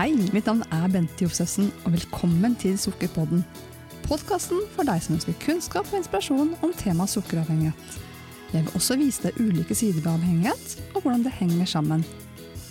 Hei, 0.00 0.14
mitt 0.32 0.46
navn 0.48 0.62
er 0.72 0.86
Bente 0.88 1.26
Josefsen, 1.26 1.66
og 1.84 1.92
velkommen 1.92 2.54
til 2.56 2.78
Sukkerpodden. 2.80 3.42
Podkasten 4.06 4.62
for 4.72 4.88
deg 4.88 5.02
som 5.04 5.18
ønsker 5.18 5.34
kunnskap 5.42 5.90
og 5.90 5.98
inspirasjon 5.98 6.54
om 6.64 6.70
temaet 6.72 7.12
sukkeravhengighet. 7.12 7.98
Jeg 8.54 8.64
vil 8.64 8.78
også 8.78 8.94
vise 8.96 9.26
deg 9.26 9.36
ulike 9.44 9.74
sider 9.76 9.98
ved 10.00 10.08
avhengighet, 10.14 10.72
og 10.94 11.02
hvordan 11.02 11.26
det 11.26 11.34
henger 11.36 11.68
sammen. 11.68 12.06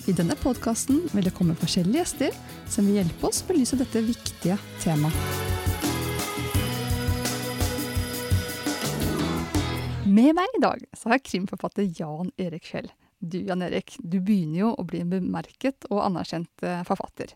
I 0.10 0.16
denne 0.18 0.34
podkasten 0.42 1.04
vil 1.12 1.28
det 1.28 1.36
komme 1.38 1.54
forskjellige 1.60 2.02
gjester 2.02 2.40
som 2.66 2.90
vil 2.90 2.98
hjelpe 2.98 3.30
oss 3.30 3.44
belyse 3.46 3.78
dette 3.78 4.02
viktige 4.08 4.58
temaet. 4.82 5.14
Med 10.10 10.34
meg 10.34 10.58
i 10.58 10.64
dag 10.66 10.82
så 10.98 11.12
har 11.12 11.20
jeg 11.20 11.28
krimforfatter 11.30 11.94
Jan 11.94 12.34
Erik 12.42 12.66
Fjell. 12.74 12.90
Du 13.20 13.40
Jan 13.44 13.64
Erik, 13.66 13.98
du 14.00 14.22
begynner 14.24 14.62
jo 14.62 14.70
å 14.80 14.86
bli 14.88 15.02
en 15.04 15.12
bemerket 15.12 15.88
og 15.90 16.06
anerkjent 16.06 16.64
eh, 16.64 16.84
forfatter. 16.88 17.34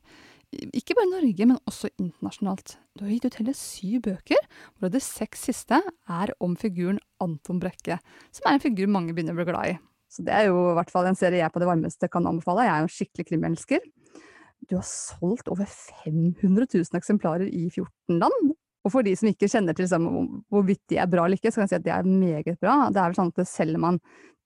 Ikke 0.71 0.95
bare 0.95 1.09
i 1.09 1.11
Norge, 1.11 1.47
men 1.49 1.59
også 1.67 1.89
internasjonalt. 1.97 2.75
Du 2.95 3.03
har 3.03 3.11
gitt 3.11 3.25
ut 3.27 3.39
hele 3.41 3.55
syv 3.57 4.03
bøker, 4.05 4.45
hvorav 4.77 4.93
de 4.93 5.01
seks 5.03 5.47
siste 5.49 5.79
er 5.81 6.33
om 6.43 6.55
figuren 6.59 7.01
Anton 7.23 7.59
Brekke, 7.59 7.97
som 8.31 8.47
er 8.47 8.55
en 8.55 8.63
figur 8.63 8.91
mange 8.91 9.15
begynner 9.15 9.35
å 9.35 9.41
bli 9.41 9.47
glad 9.49 9.73
i. 9.73 9.75
Så 10.13 10.23
det 10.23 10.35
er 10.37 10.47
jo 10.51 10.59
i 10.69 10.77
hvert 10.77 10.93
fall 10.93 11.09
en 11.09 11.17
serie 11.17 11.41
jeg 11.41 11.51
på 11.51 11.59
det 11.63 11.67
varmeste 11.67 12.09
kan 12.13 12.29
anbefale. 12.29 12.67
Jeg 12.67 12.73
er 12.73 12.83
jo 12.83 12.87
en 12.87 12.97
skikkelig 12.97 13.27
krimelsker. 13.31 13.87
Du 14.69 14.77
har 14.77 14.85
solgt 14.87 15.49
over 15.51 15.67
500 15.67 16.67
000 16.69 16.99
eksemplarer 16.99 17.49
i 17.49 17.65
14 17.71 18.21
land. 18.21 18.53
Og 18.83 18.91
for 18.91 19.05
de 19.05 19.13
som 19.15 19.29
ikke 19.29 19.47
kjenner 19.47 19.75
til 19.75 19.87
liksom, 19.87 20.07
hvorvidt 20.51 20.83
de 20.91 20.99
er 20.99 21.09
bra 21.09 21.25
eller 21.25 21.39
ikke, 21.39 21.51
så 21.51 21.61
kan 21.61 21.65
jeg 21.65 21.73
si 21.73 21.79
at 21.79 21.85
de 21.87 21.93
er 21.95 22.07
meget 22.07 22.59
bra. 22.59 22.75
Det 22.91 22.99
er 22.99 23.09
vel 23.09 23.17
sånn 23.17 23.31
at 23.31 23.49
Selger 23.49 23.81
man 23.81 23.99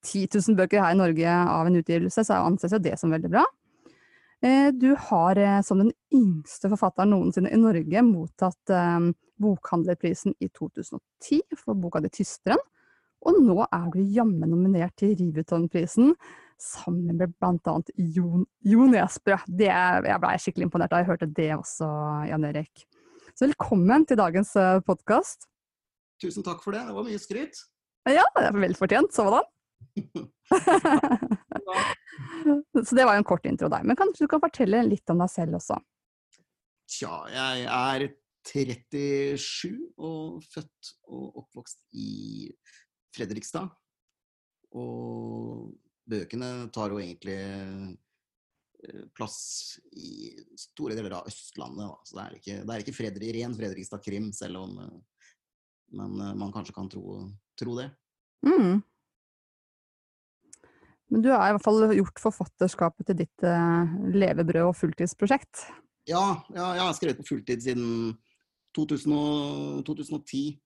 10 0.06 0.28
000 0.36 0.58
bøker 0.58 0.84
her 0.84 0.96
i 0.96 1.00
Norge 1.00 1.38
av 1.52 1.68
en 1.68 1.80
utgivelse, 1.80 2.24
så 2.24 2.42
anses 2.46 2.76
jo 2.76 2.82
det 2.82 2.98
som 3.00 3.14
veldig 3.14 3.32
bra. 3.32 3.46
Eh, 4.46 4.70
du 4.74 4.96
har 5.10 5.38
eh, 5.38 5.62
som 5.66 5.80
den 5.82 5.92
yngste 6.14 6.70
forfatteren 6.70 7.10
noensinne 7.10 7.50
i 7.50 7.58
Norge 7.58 8.04
mottatt 8.06 8.74
eh, 8.74 9.08
Bokhandlerprisen 9.42 10.36
i 10.40 10.50
2010 10.50 11.42
for 11.58 11.78
boka 11.78 12.02
di 12.02 12.10
'Tysteren'. 12.10 12.62
Og 13.26 13.40
nå 13.42 13.64
er 13.66 13.88
du 13.94 14.00
jammen 14.14 14.50
nominert 14.50 14.94
til 14.98 15.16
Rivutonprisen 15.18 16.14
sammen 16.62 17.18
med 17.18 17.34
bl.a. 17.34 17.74
Jon, 17.98 18.46
Jon 18.62 18.94
Esbø. 18.96 19.40
Det 19.50 19.70
jeg 19.74 20.22
ble 20.22 20.38
skikkelig 20.38 20.68
imponert 20.70 20.94
da 20.94 21.02
jeg 21.02 21.10
hørte 21.10 21.30
det 21.34 21.50
også, 21.58 21.90
Jan 22.30 22.46
Erik. 22.46 22.86
Så 23.34 23.50
velkommen 23.50 24.06
til 24.06 24.22
dagens 24.22 24.54
podkast. 24.86 25.50
Tusen 26.22 26.46
takk 26.46 26.62
for 26.64 26.78
det. 26.78 26.86
Det 26.86 26.94
var 26.94 27.06
mye 27.10 27.22
skryt. 27.22 27.66
Ja, 28.06 28.26
det 28.38 28.48
er 28.48 28.58
vel 28.58 28.78
fortjent 28.78 29.14
sådan. 29.14 29.46
Så 32.88 32.96
det 32.96 33.06
var 33.06 33.14
jo 33.16 33.22
en 33.22 33.28
kort 33.28 33.46
intro 33.50 33.68
der. 33.72 33.84
Men 33.84 33.96
kanskje 34.00 34.26
du 34.26 34.30
kan 34.32 34.44
fortelle 34.44 34.88
litt 34.88 35.10
om 35.14 35.20
deg 35.24 35.32
selv 35.32 35.52
også? 35.60 35.76
Tja, 36.88 37.14
jeg 37.34 37.56
er 37.68 38.00
37 38.48 39.72
og 40.00 40.44
født 40.48 40.82
og 41.12 41.26
oppvokst 41.44 41.80
i 42.00 42.48
Fredrikstad. 43.16 43.68
Og 44.78 45.74
bøkene 46.08 46.70
tar 46.76 46.90
jo 46.94 47.00
egentlig 47.02 47.42
eh, 47.44 47.92
plass 49.18 49.40
i 49.92 50.32
store 50.60 50.96
deler 50.96 51.14
av 51.20 51.28
Østlandet. 51.28 51.84
Da. 51.84 51.98
Så 52.08 52.12
det 52.16 52.24
er 52.24 52.34
ikke, 52.40 52.58
det 52.64 52.72
er 52.74 52.80
ikke 52.86 53.00
Fredrik, 53.02 53.32
ren 53.36 53.58
Fredrikstad 53.58 54.02
krim, 54.06 54.28
selv 54.36 54.56
om 54.64 54.72
eh, 54.86 54.98
men 55.96 56.22
eh, 56.22 56.36
man 56.36 56.54
kanskje 56.54 56.76
kan 56.76 56.90
tro, 56.92 57.22
tro 57.60 57.76
det. 57.80 57.90
Mm. 58.46 58.82
Men 61.14 61.24
du 61.24 61.32
har 61.32 61.50
i 61.50 61.56
hvert 61.56 61.64
fall 61.64 61.96
gjort 61.96 62.22
forfatterskapet 62.22 63.10
til 63.10 63.20
ditt 63.24 63.48
eh, 63.48 63.98
levebrød 64.16 64.70
og 64.72 64.78
fulltidsprosjekt? 64.78 65.68
Ja, 66.08 66.40
ja, 66.56 66.72
jeg 66.76 66.84
har 66.84 66.96
skrevet 66.96 67.20
på 67.22 67.28
fulltid 67.30 67.64
siden 67.64 68.16
2000 68.76 69.14
og, 69.16 69.84
2010. 69.88 70.58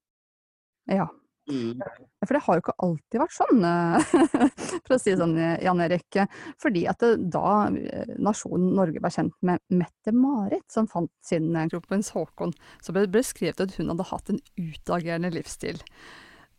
Ja. 0.91 1.07
Mm. 1.49 1.81
For 2.21 2.37
det 2.37 2.41
har 2.45 2.57
jo 2.57 2.61
ikke 2.61 2.75
alltid 2.85 3.17
vært 3.21 3.35
sånn, 3.35 3.63
eh, 3.65 4.11
for 4.85 4.95
å 4.95 4.99
si 5.01 5.13
det 5.13 5.21
sånn, 5.21 5.37
Jan 5.65 5.85
Erik. 5.85 6.19
Fordi 6.61 6.83
at 6.89 7.01
det, 7.05 7.11
da 7.33 7.53
eh, 7.69 8.15
nasjonen 8.21 8.73
Norge 8.77 9.03
var 9.03 9.13
kjent 9.13 9.37
med 9.45 9.61
Mette-Marit, 9.73 10.65
som 10.73 10.89
fant 10.89 11.13
sin 11.25 11.53
kroppens 11.73 12.13
Håkon, 12.15 12.53
så 12.81 12.93
ble 12.93 13.05
det 13.05 13.13
beskrevet 13.17 13.61
at 13.61 13.77
hun 13.77 13.93
hadde 13.93 14.09
hatt 14.09 14.33
en 14.33 14.41
utagerende 14.57 15.33
livsstil. 15.37 15.81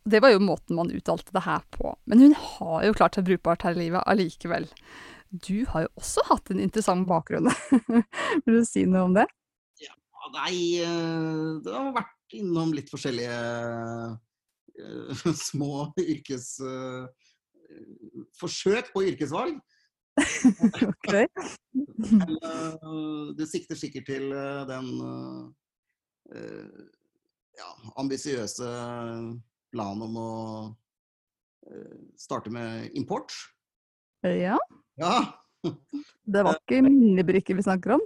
Det 0.03 0.19
var 0.19 0.33
jo 0.33 0.43
måten 0.43 0.75
man 0.75 0.91
uttalte 0.91 1.31
det 1.35 1.45
her 1.45 1.63
på. 1.71 1.93
Men 2.03 2.19
hun 2.19 2.33
har 2.35 2.83
jo 2.87 2.95
klart 2.97 3.15
seg 3.15 3.27
brukbart 3.27 3.63
her 3.63 3.75
i 3.77 3.85
livet 3.85 4.03
allikevel. 4.09 4.67
Du 5.33 5.63
har 5.71 5.85
jo 5.85 5.91
også 5.97 6.25
hatt 6.27 6.51
en 6.53 6.61
interessant 6.61 7.07
bakgrunn. 7.09 7.49
Vil 8.45 8.59
du 8.59 8.65
si 8.67 8.83
noe 8.85 9.07
om 9.07 9.15
det? 9.15 9.25
Ja, 9.81 9.95
nei 10.35 10.83
eh, 10.83 11.61
Det 11.63 11.73
har 11.73 11.95
vært 11.95 12.35
innom 12.37 12.73
litt 12.75 12.91
forskjellige 12.93 13.37
uh, 14.79 15.35
små 15.49 15.87
yrkes... 16.01 16.57
Uh, 16.61 17.07
forsøk 18.37 18.91
på 18.93 19.01
yrkesvalg. 19.07 19.55
okay. 20.91 21.25
Uh, 22.45 23.31
det 23.33 23.47
sikter 23.49 23.79
sikkert 23.79 24.05
til 24.11 24.27
den 24.69 24.91
ja, 27.57 27.71
ambisiøse 27.97 28.69
plan 29.73 30.01
om 30.05 30.17
å 30.19 30.31
uh, 30.71 32.01
starte 32.19 32.53
med 32.53 32.91
import. 32.97 33.33
Ja. 34.23 34.57
ja. 35.01 35.15
Det 36.23 36.43
var 36.45 36.59
ikke 36.59 36.83
minnebrikker 36.85 37.57
vi 37.57 37.65
snakker 37.65 37.97
om? 37.97 38.03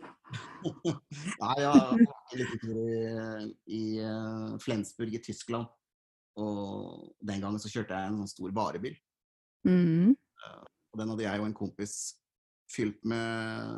Nei, 1.42 1.56
jeg 1.62 1.72
har 1.72 2.00
litt 2.38 2.56
tur 2.62 2.80
i, 2.82 3.50
i 3.78 3.84
uh, 4.02 4.56
Flensburg 4.64 5.18
i 5.18 5.24
Tyskland. 5.24 5.68
Og 6.38 7.12
den 7.26 7.42
gangen 7.42 7.62
så 7.62 7.70
kjørte 7.72 7.98
jeg 7.98 8.12
en 8.12 8.22
sånn 8.22 8.30
stor 8.30 8.54
varebil. 8.54 8.98
Mm. 9.66 10.14
Og 10.94 11.02
den 11.02 11.12
hadde 11.14 11.26
jeg 11.26 11.42
og 11.42 11.48
en 11.48 11.58
kompis 11.58 11.96
fylt 12.72 13.04
med, 13.08 13.74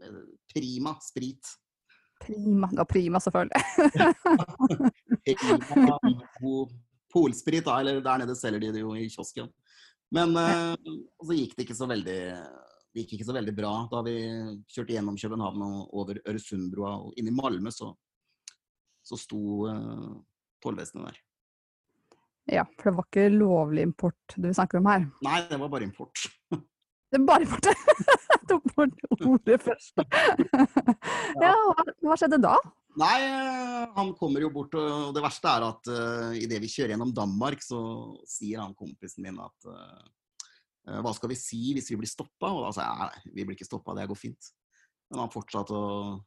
med 0.00 0.18
prima 0.52 0.94
sprit. 1.04 1.54
Prima. 2.22 2.68
Ja, 2.76 2.84
prima, 2.84 3.20
selvfølgelig. 3.20 3.62
prima, 5.26 6.66
Polsprit, 7.12 7.64
da, 7.66 7.78
eller 7.80 8.00
der 8.04 8.22
nede 8.22 8.36
selger 8.38 8.62
de 8.62 8.72
det 8.74 8.82
jo 8.82 8.94
i 8.96 9.08
kiosken. 9.12 9.50
Men 10.12 10.36
og 10.36 11.24
så 11.24 11.36
gikk 11.36 11.54
det 11.56 11.64
ikke 11.64 11.76
så 11.76 11.86
veldig 11.88 12.18
det 12.92 13.04
gikk 13.04 13.16
ikke 13.16 13.28
så 13.30 13.34
veldig 13.36 13.52
bra 13.56 13.72
da 13.88 14.02
vi 14.04 14.14
kjørte 14.68 14.92
gjennom 14.92 15.16
København 15.16 15.62
og 15.64 15.94
over 16.02 16.18
Øresundbrua 16.28 16.92
og 17.06 17.14
inn 17.16 17.30
i 17.30 17.34
Malmö, 17.34 17.72
så, 17.72 17.88
så 19.00 19.16
sto 19.16 19.40
uh, 19.64 20.10
tollvesenet 20.60 21.08
der. 21.08 21.20
Ja, 22.58 22.66
for 22.76 22.90
det 22.90 22.96
var 22.98 23.08
ikke 23.08 23.26
lovlig 23.32 23.86
import 23.86 24.36
du 24.36 24.50
snakker 24.52 24.82
om 24.82 24.90
her? 24.90 25.06
Nei, 25.24 25.38
det 25.48 25.60
var 25.62 25.72
bare 25.72 25.88
import. 25.88 26.26
det 26.52 27.22
var 27.22 27.28
bare 27.30 27.46
import? 27.48 27.70
Jeg 28.32 28.48
tok 28.50 28.72
bort 28.76 29.04
ordet 29.22 29.58
først. 29.62 30.04
ja, 31.44 31.52
hva, 31.54 31.84
hva 32.02 32.16
skjedde 32.18 32.42
da? 32.42 32.56
Nei, 33.00 33.18
han 33.96 34.10
kommer 34.18 34.44
jo 34.44 34.50
bort, 34.52 34.74
og 34.76 35.14
det 35.16 35.22
verste 35.24 35.48
er 35.48 35.64
at 35.64 35.88
uh, 35.88 36.34
idet 36.36 36.60
vi 36.60 36.68
kjører 36.68 36.92
gjennom 36.92 37.14
Danmark, 37.16 37.62
så 37.64 37.78
sier 38.28 38.60
han 38.60 38.76
kompisen 38.76 39.24
min 39.24 39.38
at 39.40 39.68
uh, 39.68 40.98
hva 41.00 41.12
skal 41.16 41.30
vi 41.30 41.38
si 41.38 41.62
hvis 41.76 41.88
vi 41.92 42.00
blir 42.00 42.10
stoppa? 42.10 42.50
Og 42.50 42.66
da 42.66 42.74
sa 42.74 42.84
jeg 42.88 43.00
nei, 43.00 43.32
vi 43.38 43.46
blir 43.46 43.56
ikke 43.56 43.68
stoppa, 43.68 43.94
det 43.96 44.08
går 44.10 44.18
fint. 44.18 44.52
Men 45.12 45.24
han 45.24 45.32
fortsatte 45.32 45.76
å 45.76 46.20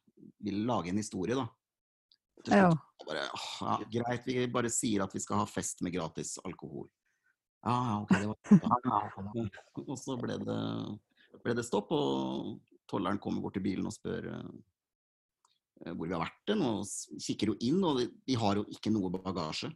ville 0.45 0.65
lage 0.65 0.89
en 0.89 1.01
historie, 1.01 1.37
da. 1.37 1.45
Ja. 2.49 2.69
Bare, 3.05 3.25
ja, 3.61 3.79
greit, 3.91 4.25
vi 4.25 4.45
bare 4.51 4.69
sier 4.73 5.05
at 5.05 5.13
vi 5.15 5.21
skal 5.23 5.41
ha 5.41 5.49
fest 5.49 5.81
med 5.85 5.93
gratis 5.95 6.35
alkohol. 6.45 6.87
Ja, 7.65 7.75
ja, 7.75 7.97
ok. 8.01 8.15
Det 8.21 8.27
var, 8.29 9.49
og 9.89 9.97
så 9.99 10.17
ble 10.21 10.37
det, 10.41 10.61
ble 11.43 11.57
det 11.57 11.65
stopp, 11.65 11.93
og 11.93 12.55
tolleren 12.89 13.21
kommer 13.21 13.43
bort 13.43 13.57
til 13.57 13.65
bilen 13.65 13.89
og 13.89 13.95
spør 13.95 14.31
Eh, 14.33 14.49
hvor 15.93 16.07
vi 16.07 16.15
har 16.15 16.23
vært 16.23 16.49
den, 16.49 16.63
og 16.65 17.21
kikker 17.21 17.51
jo 17.51 17.57
inn, 17.67 17.81
og 17.85 18.01
vi 18.25 18.37
har 18.39 18.59
jo 18.59 18.65
ikke 18.73 18.93
noe 18.93 19.11
bagasje. 19.13 19.69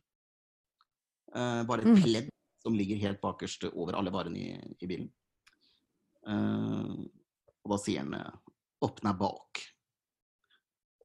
Uh, 1.29 1.61
bare 1.69 1.85
et 1.85 1.91
mm. 1.91 2.00
pledd 2.01 2.29
som 2.63 2.75
ligger 2.75 3.00
helt 3.03 3.21
bakerst 3.21 3.67
over 3.69 3.97
alle 3.97 4.13
varene 4.13 4.39
i, 4.41 4.53
i 4.57 4.89
bilen. 4.89 5.09
Uh, 6.25 7.06
og 7.63 7.75
da 7.75 7.77
sier 7.81 8.01
han 8.01 8.15
'åpne 8.83 9.13
bak'. 9.19 9.61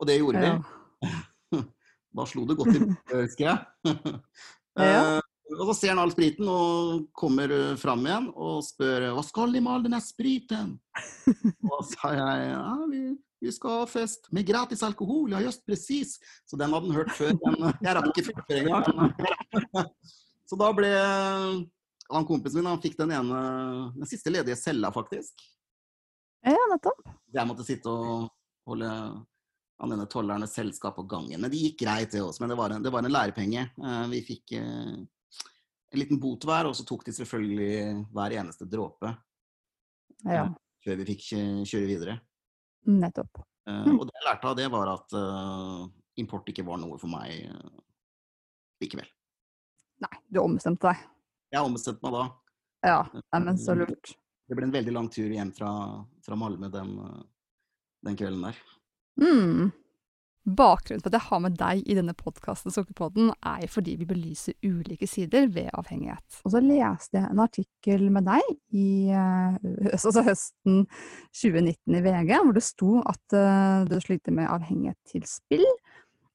Og 0.01 0.09
det 0.09 0.19
gjorde 0.19 0.43
ja. 0.43 0.57
vi. 0.57 1.61
da 2.17 2.27
slo 2.31 2.47
det 2.49 2.57
godt 2.59 2.79
i 2.79 2.83
husker 3.13 3.51
jeg. 3.51 3.95
uh, 4.81 5.21
Og 5.55 5.69
så 5.69 5.75
ser 5.77 5.93
han 5.93 6.01
all 6.01 6.15
spriten 6.15 6.49
og 6.49 7.11
kommer 7.13 7.53
fram 7.77 8.07
igjen 8.07 8.31
og 8.33 8.65
spør 8.65 9.11
'Hva 9.13 9.27
skal 9.27 9.53
de 9.53 9.61
med 9.61 9.75
all 9.75 9.85
denne 9.85 10.01
spriten?' 10.01 10.79
og 11.29 11.69
da 11.69 11.83
sa 11.93 12.15
jeg 12.17 12.49
ja, 12.49 12.75
vi 12.89 13.05
vi 13.45 13.53
skal 13.55 13.83
ha 13.83 13.87
fest 13.89 14.31
med 14.35 14.47
gratis 14.49 14.83
alkohol, 14.87 15.33
ja 15.35 15.43
just 15.45 15.65
presis. 15.67 16.17
Så 16.49 16.59
den 16.61 16.73
hadde 16.73 16.91
han 16.91 16.97
hørt 16.97 17.13
før. 17.17 17.35
Men 17.45 17.73
jeg 17.85 17.97
rakk 17.99 18.11
ikke 18.13 18.27
fullføre 18.31 18.63
engang. 18.65 19.89
Så 20.49 20.59
da 20.61 20.69
ble 20.77 20.91
han 22.13 22.27
kompisen 22.29 22.61
min 22.61 22.69
han 22.69 22.83
fikk 22.83 22.99
den 22.99 23.15
ene, 23.17 23.39
den 23.97 24.09
siste 24.09 24.33
ledige 24.33 24.59
cella, 24.61 24.91
faktisk. 24.93 25.45
Ja, 26.45 26.61
nettopp. 26.69 27.07
Jeg 27.33 27.49
måtte 27.49 27.65
sitte 27.65 27.93
og 27.93 28.29
holde 28.69 28.91
han 29.81 29.93
denne 29.93 30.07
tollerne 30.11 30.49
selskap 30.49 30.99
på 30.99 31.07
gangen. 31.09 31.41
Men 31.41 31.51
det 31.51 31.61
gikk 31.61 31.81
greit, 31.83 32.13
det 32.13 32.23
også. 32.23 32.45
Men 32.45 32.53
det 32.53 32.59
var 32.61 32.75
en, 32.75 32.85
det 32.85 32.93
var 32.93 33.05
en 33.05 33.13
lærepenge. 33.13 33.65
Eh, 33.81 34.05
vi 34.13 34.21
fikk 34.27 34.53
eh, 34.59 34.93
en 35.95 36.01
liten 36.01 36.21
bot 36.21 36.45
hver, 36.45 36.69
og 36.69 36.77
så 36.77 36.85
tok 36.87 37.07
de 37.07 37.17
selvfølgelig 37.17 38.05
hver 38.13 38.37
eneste 38.41 38.69
dråpe 38.69 39.15
Ja, 40.27 40.49
før 40.85 41.01
vi 41.01 41.09
fikk 41.13 41.27
kjøre 41.69 41.89
videre. 41.89 42.19
Nettopp. 42.91 43.43
Mm. 43.69 43.97
Og 43.97 44.07
det 44.09 44.15
jeg 44.17 44.27
lærte 44.27 44.51
av 44.51 44.57
det, 44.59 44.69
var 44.73 44.91
at 44.93 45.17
eh, 45.19 45.85
import 46.21 46.49
ikke 46.53 46.67
var 46.67 46.81
noe 46.83 46.99
for 47.01 47.11
meg 47.13 47.47
eh, 47.49 47.79
likevel. 48.85 49.09
Nei, 50.05 50.15
du 50.29 50.43
ombestemte 50.43 50.91
deg. 50.91 51.07
Jeg 51.55 51.65
ombestemte 51.65 52.05
meg 52.05 52.17
da. 52.17 52.25
Ja, 52.85 52.99
nei, 53.15 53.41
men 53.47 53.61
så 53.61 53.77
lurt. 53.79 54.13
Det 54.45 54.59
ble 54.59 54.67
en 54.69 54.75
veldig 54.75 54.93
lang 54.93 55.09
tur 55.09 55.31
hjem 55.33 55.55
fra, 55.57 55.71
fra 56.27 56.37
Malmö 56.37 56.69
den, 56.73 56.99
den 58.05 58.19
kvelden 58.19 58.45
der. 58.45 58.59
Mm. 59.23 59.71
Bakgrunnen 60.45 61.01
for 61.01 61.09
at 61.09 61.15
jeg 61.17 61.25
har 61.31 61.41
med 61.41 61.55
deg 61.57 61.87
i 61.89 61.95
denne 61.97 62.13
podkasten, 62.13 62.73
Sukkerpodden, 62.73 63.31
er 63.49 63.65
fordi 63.73 63.95
vi 63.97 64.05
belyser 64.09 64.57
ulike 64.61 65.07
sider 65.09 65.47
ved 65.55 65.71
avhengighet. 65.73 66.41
Og 66.45 66.53
så 66.53 66.61
leste 66.61 67.17
jeg 67.17 67.31
en 67.31 67.41
artikkel 67.41 68.11
med 68.13 68.27
deg 68.29 68.51
i 68.77 69.09
eh, 69.09 69.55
altså 69.89 70.21
høsten 70.27 70.83
2019 71.33 71.97
i 71.97 72.03
VG, 72.05 72.33
hvor 72.37 72.53
det 72.59 72.65
sto 72.67 72.99
at 73.09 73.37
eh, 73.39 73.87
du 73.89 73.97
sliter 74.05 74.37
med 74.37 74.51
avhengighet 74.53 74.99
til 75.09 75.25
spill. 75.29 75.65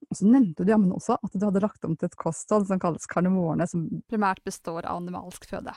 Og 0.09 0.17
så 0.17 0.25
nevnte 0.25 0.65
du 0.65 0.71
jammen 0.73 0.95
også 0.95 1.19
at 1.19 1.35
du 1.35 1.45
hadde 1.45 1.61
lagt 1.61 1.85
om 1.85 1.93
til 1.93 2.09
et 2.09 2.17
kosthold 2.17 2.65
som 2.65 2.81
kalles 2.81 3.05
karnevorene, 3.11 3.67
som 3.69 3.83
primært 4.09 4.41
består 4.41 4.87
av 4.87 5.03
animalsk 5.03 5.45
føde. 5.51 5.75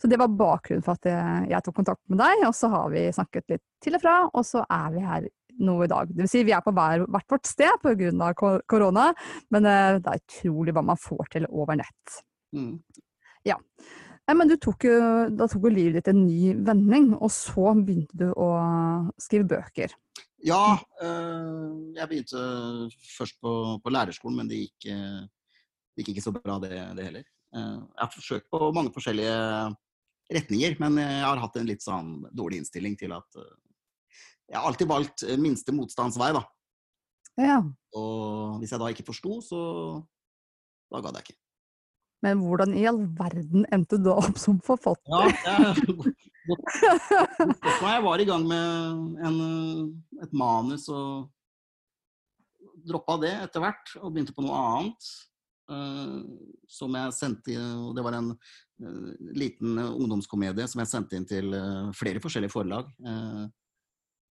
Så 0.00 0.08
det 0.08 0.16
var 0.16 0.32
bakgrunnen 0.32 0.86
for 0.86 0.96
at 0.96 1.44
jeg 1.44 1.60
tok 1.66 1.76
kontakt 1.76 2.00
med 2.08 2.22
deg, 2.22 2.46
og 2.48 2.56
så 2.56 2.70
har 2.72 2.88
vi 2.88 3.04
snakket 3.12 3.52
litt 3.52 3.64
til 3.84 3.98
og 3.98 4.00
fra, 4.00 4.16
og 4.32 4.48
så 4.48 4.64
er 4.64 4.88
vi 4.94 5.04
her 5.04 5.28
nå 5.64 5.76
i 5.84 5.88
dag. 5.90 6.10
Det 6.10 6.24
vil 6.24 6.30
si 6.30 6.44
vi 6.46 6.54
er 6.56 6.64
på 6.64 6.74
hver, 6.76 7.06
hvert 7.06 7.32
vårt 7.34 7.48
sted 7.48 7.80
pga. 7.82 8.34
korona, 8.68 9.10
men 9.54 9.66
eh, 9.68 9.98
det 10.00 10.12
er 10.12 10.22
utrolig 10.22 10.74
hva 10.76 10.84
man 10.92 11.00
får 11.00 11.34
til 11.36 11.48
over 11.50 11.80
nett. 11.80 12.20
Mm. 12.56 12.78
Ja. 13.46 13.56
men 14.34 14.48
du 14.50 14.56
tok 14.60 14.84
jo, 14.84 14.96
da 15.32 15.46
tok 15.48 15.64
jo 15.66 15.72
livet 15.72 16.00
ditt 16.00 16.10
en 16.12 16.24
ny 16.26 16.54
vending, 16.54 17.14
og 17.16 17.30
så 17.34 17.72
begynte 17.74 18.18
du 18.18 18.28
å 18.30 18.50
skrive 19.18 19.48
bøker. 19.56 19.94
Ja, 20.44 20.78
eh, 21.02 21.68
jeg 21.98 22.08
begynte 22.08 22.44
først 23.16 23.40
på, 23.42 23.52
på 23.82 23.92
lærerskolen, 23.92 24.40
men 24.40 24.50
det 24.50 24.64
gikk, 24.64 24.90
eh, 24.92 25.20
det 25.94 26.04
gikk 26.04 26.14
ikke 26.14 26.26
så 26.28 26.34
bra, 26.36 26.58
det, 26.62 26.74
det 26.96 27.08
heller. 27.10 27.28
Jeg 27.50 27.98
har 27.98 28.12
forsøkt 28.14 28.46
på 28.46 28.68
mange 28.70 28.92
forskjellige 28.94 29.34
retninger, 30.30 30.76
men 30.78 31.00
jeg 31.02 31.24
har 31.26 31.40
hatt 31.42 31.56
en 31.58 31.66
litt 31.66 31.82
sånn 31.82 32.12
dårlig 32.30 32.60
innstilling 32.60 32.94
til 32.94 33.10
at 33.16 33.40
Jeg 34.50 34.58
har 34.58 34.66
alltid 34.66 34.88
valgt 34.90 35.22
eh, 35.26 35.38
minste 35.38 35.74
motstands 35.74 36.18
vei, 36.18 36.32
da. 36.34 36.42
Ja. 37.38 37.60
Og 37.96 38.58
hvis 38.60 38.72
jeg 38.74 38.82
da 38.82 38.88
ikke 38.90 39.06
forsto, 39.06 39.38
så 39.46 39.60
da 40.90 41.00
gadd 41.04 41.20
jeg 41.20 41.30
ikke. 41.30 41.38
Men 42.26 42.42
hvordan 42.44 42.74
i 42.76 42.82
all 42.90 42.98
verden 43.16 43.62
endte 43.72 43.96
du 43.96 44.10
da 44.10 44.18
opp 44.20 44.36
som 44.42 44.58
forfatter? 44.64 45.08
Ja, 45.08 45.20
jeg, 45.46 46.56
jeg 47.86 48.02
var 48.04 48.20
i 48.20 48.26
gang 48.28 48.44
med 48.48 49.22
en, 49.28 49.38
eh, 49.46 50.24
et 50.26 50.34
manus 50.36 50.88
og 50.92 51.30
droppa 52.90 53.16
det 53.22 53.32
etter 53.46 53.62
hvert 53.62 53.94
og 54.00 54.10
begynte 54.12 54.34
på 54.36 54.44
noe 54.44 54.58
annet. 54.74 55.10
eh, 55.70 56.18
som 56.66 56.94
jeg 56.98 57.14
sendte 57.14 57.54
og 57.60 57.94
Det 57.94 58.02
var 58.02 58.18
en 58.18 58.34
liten 59.36 59.76
ungdomskomedie 59.78 60.64
som 60.66 60.80
jeg 60.80 60.88
sendte 60.88 61.16
inn 61.18 61.26
til 61.28 61.52
flere 61.92 62.20
forskjellige 62.24 62.54
forlag. 62.54 62.86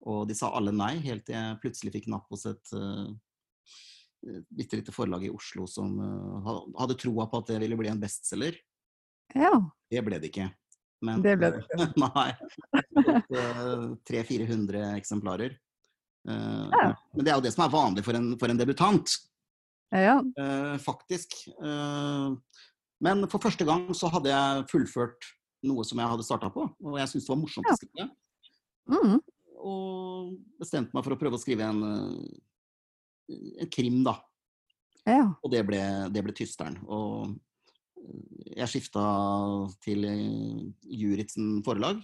Og 0.05 0.27
de 0.29 0.35
sa 0.37 0.51
alle 0.55 0.73
nei, 0.75 0.97
helt 1.05 1.25
til 1.27 1.37
jeg 1.37 1.57
plutselig 1.63 1.93
fikk 1.95 2.07
napp 2.11 2.29
hos 2.33 2.45
et 2.49 2.73
uh, 2.77 3.09
bitte 4.49 4.79
lite 4.79 4.93
forlag 4.95 5.25
i 5.27 5.33
Oslo 5.33 5.67
som 5.69 5.97
uh, 5.99 6.51
hadde 6.77 6.97
troa 7.01 7.27
på 7.29 7.41
at 7.41 7.51
det 7.53 7.61
ville 7.63 7.79
bli 7.79 7.91
en 7.91 8.01
bestselger. 8.01 8.59
Ja, 9.35 9.55
Det 9.91 10.03
ble 10.05 10.19
det 10.21 10.31
ikke. 10.31 10.51
Men, 11.03 11.21
det 11.21 11.35
ble 11.37 11.51
det 11.53 11.63
ikke. 11.65 11.87
Nei. 12.03 12.29
300-400 14.09 14.97
eksemplarer. 14.97 15.57
Uh, 16.27 16.67
Ja. 16.73 16.91
Men 17.13 17.25
det 17.25 17.31
er 17.31 17.37
jo 17.37 17.45
det 17.45 17.53
som 17.55 17.65
er 17.65 17.73
vanlig 17.73 18.05
for 18.05 18.17
en, 18.17 18.31
for 18.39 18.51
en 18.51 18.59
debutant, 18.59 19.17
Ja. 19.95 20.17
Uh, 20.35 20.75
faktisk. 20.83 21.37
Uh, 21.63 22.35
men 23.03 23.27
for 23.31 23.39
første 23.39 23.65
gang 23.65 23.87
så 23.95 24.09
hadde 24.11 24.33
jeg 24.33 24.65
fullført 24.71 25.29
noe 25.67 25.85
som 25.87 25.99
jeg 26.01 26.11
hadde 26.11 26.25
starta 26.25 26.49
på, 26.53 26.65
og 26.67 26.97
jeg 26.99 27.11
syntes 27.11 27.27
det 27.27 27.33
var 27.33 27.41
morsomt 27.41 27.69
å 27.71 27.77
skrive. 27.77 28.07
Mm. 28.87 29.19
Og 29.67 30.31
bestemte 30.61 30.95
meg 30.95 31.05
for 31.05 31.15
å 31.15 31.19
prøve 31.19 31.37
å 31.37 31.41
skrive 31.41 31.67
en, 31.67 31.83
eh, 31.87 33.49
en 33.63 33.71
krim, 33.73 34.01
da. 34.07 34.17
ja. 35.07 35.25
Og 35.43 35.51
det 35.53 35.63
ble, 35.67 35.81
det 36.13 36.23
ble 36.23 36.35
Tysteren. 36.37 36.79
Og 36.87 37.35
jeg 38.55 38.71
skifta 38.71 39.03
til 39.83 40.05
eh, 40.07 40.67
Juritzen 40.99 41.57
forlag. 41.65 41.99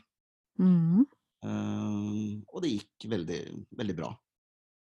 Mm. 0.62 1.06
Uh, 1.44 2.40
og 2.54 2.62
det 2.64 2.70
gikk 2.72 3.08
veldig, 3.12 3.40
veldig 3.76 3.96
bra. 3.98 4.14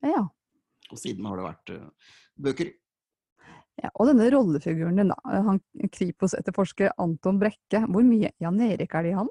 ja. 0.08 0.26
Og 0.90 0.98
siden 0.98 1.28
har 1.30 1.38
det 1.38 1.44
vært 1.46 1.72
uh, 1.76 2.14
bøker. 2.42 2.72
Ja, 3.78 3.92
og 3.94 4.10
denne 4.10 4.26
rollefiguren 4.34 4.98
din, 4.98 5.12
da, 5.14 5.42
han 5.46 5.60
Kripos-etterforsker 5.94 6.96
Anton 7.00 7.38
Brekke, 7.40 7.84
hvor 7.86 8.08
mye 8.08 8.32
Jan 8.42 8.58
Erik 8.66 8.96
er 8.98 9.06
det 9.06 9.12
i 9.14 9.20
han? 9.20 9.30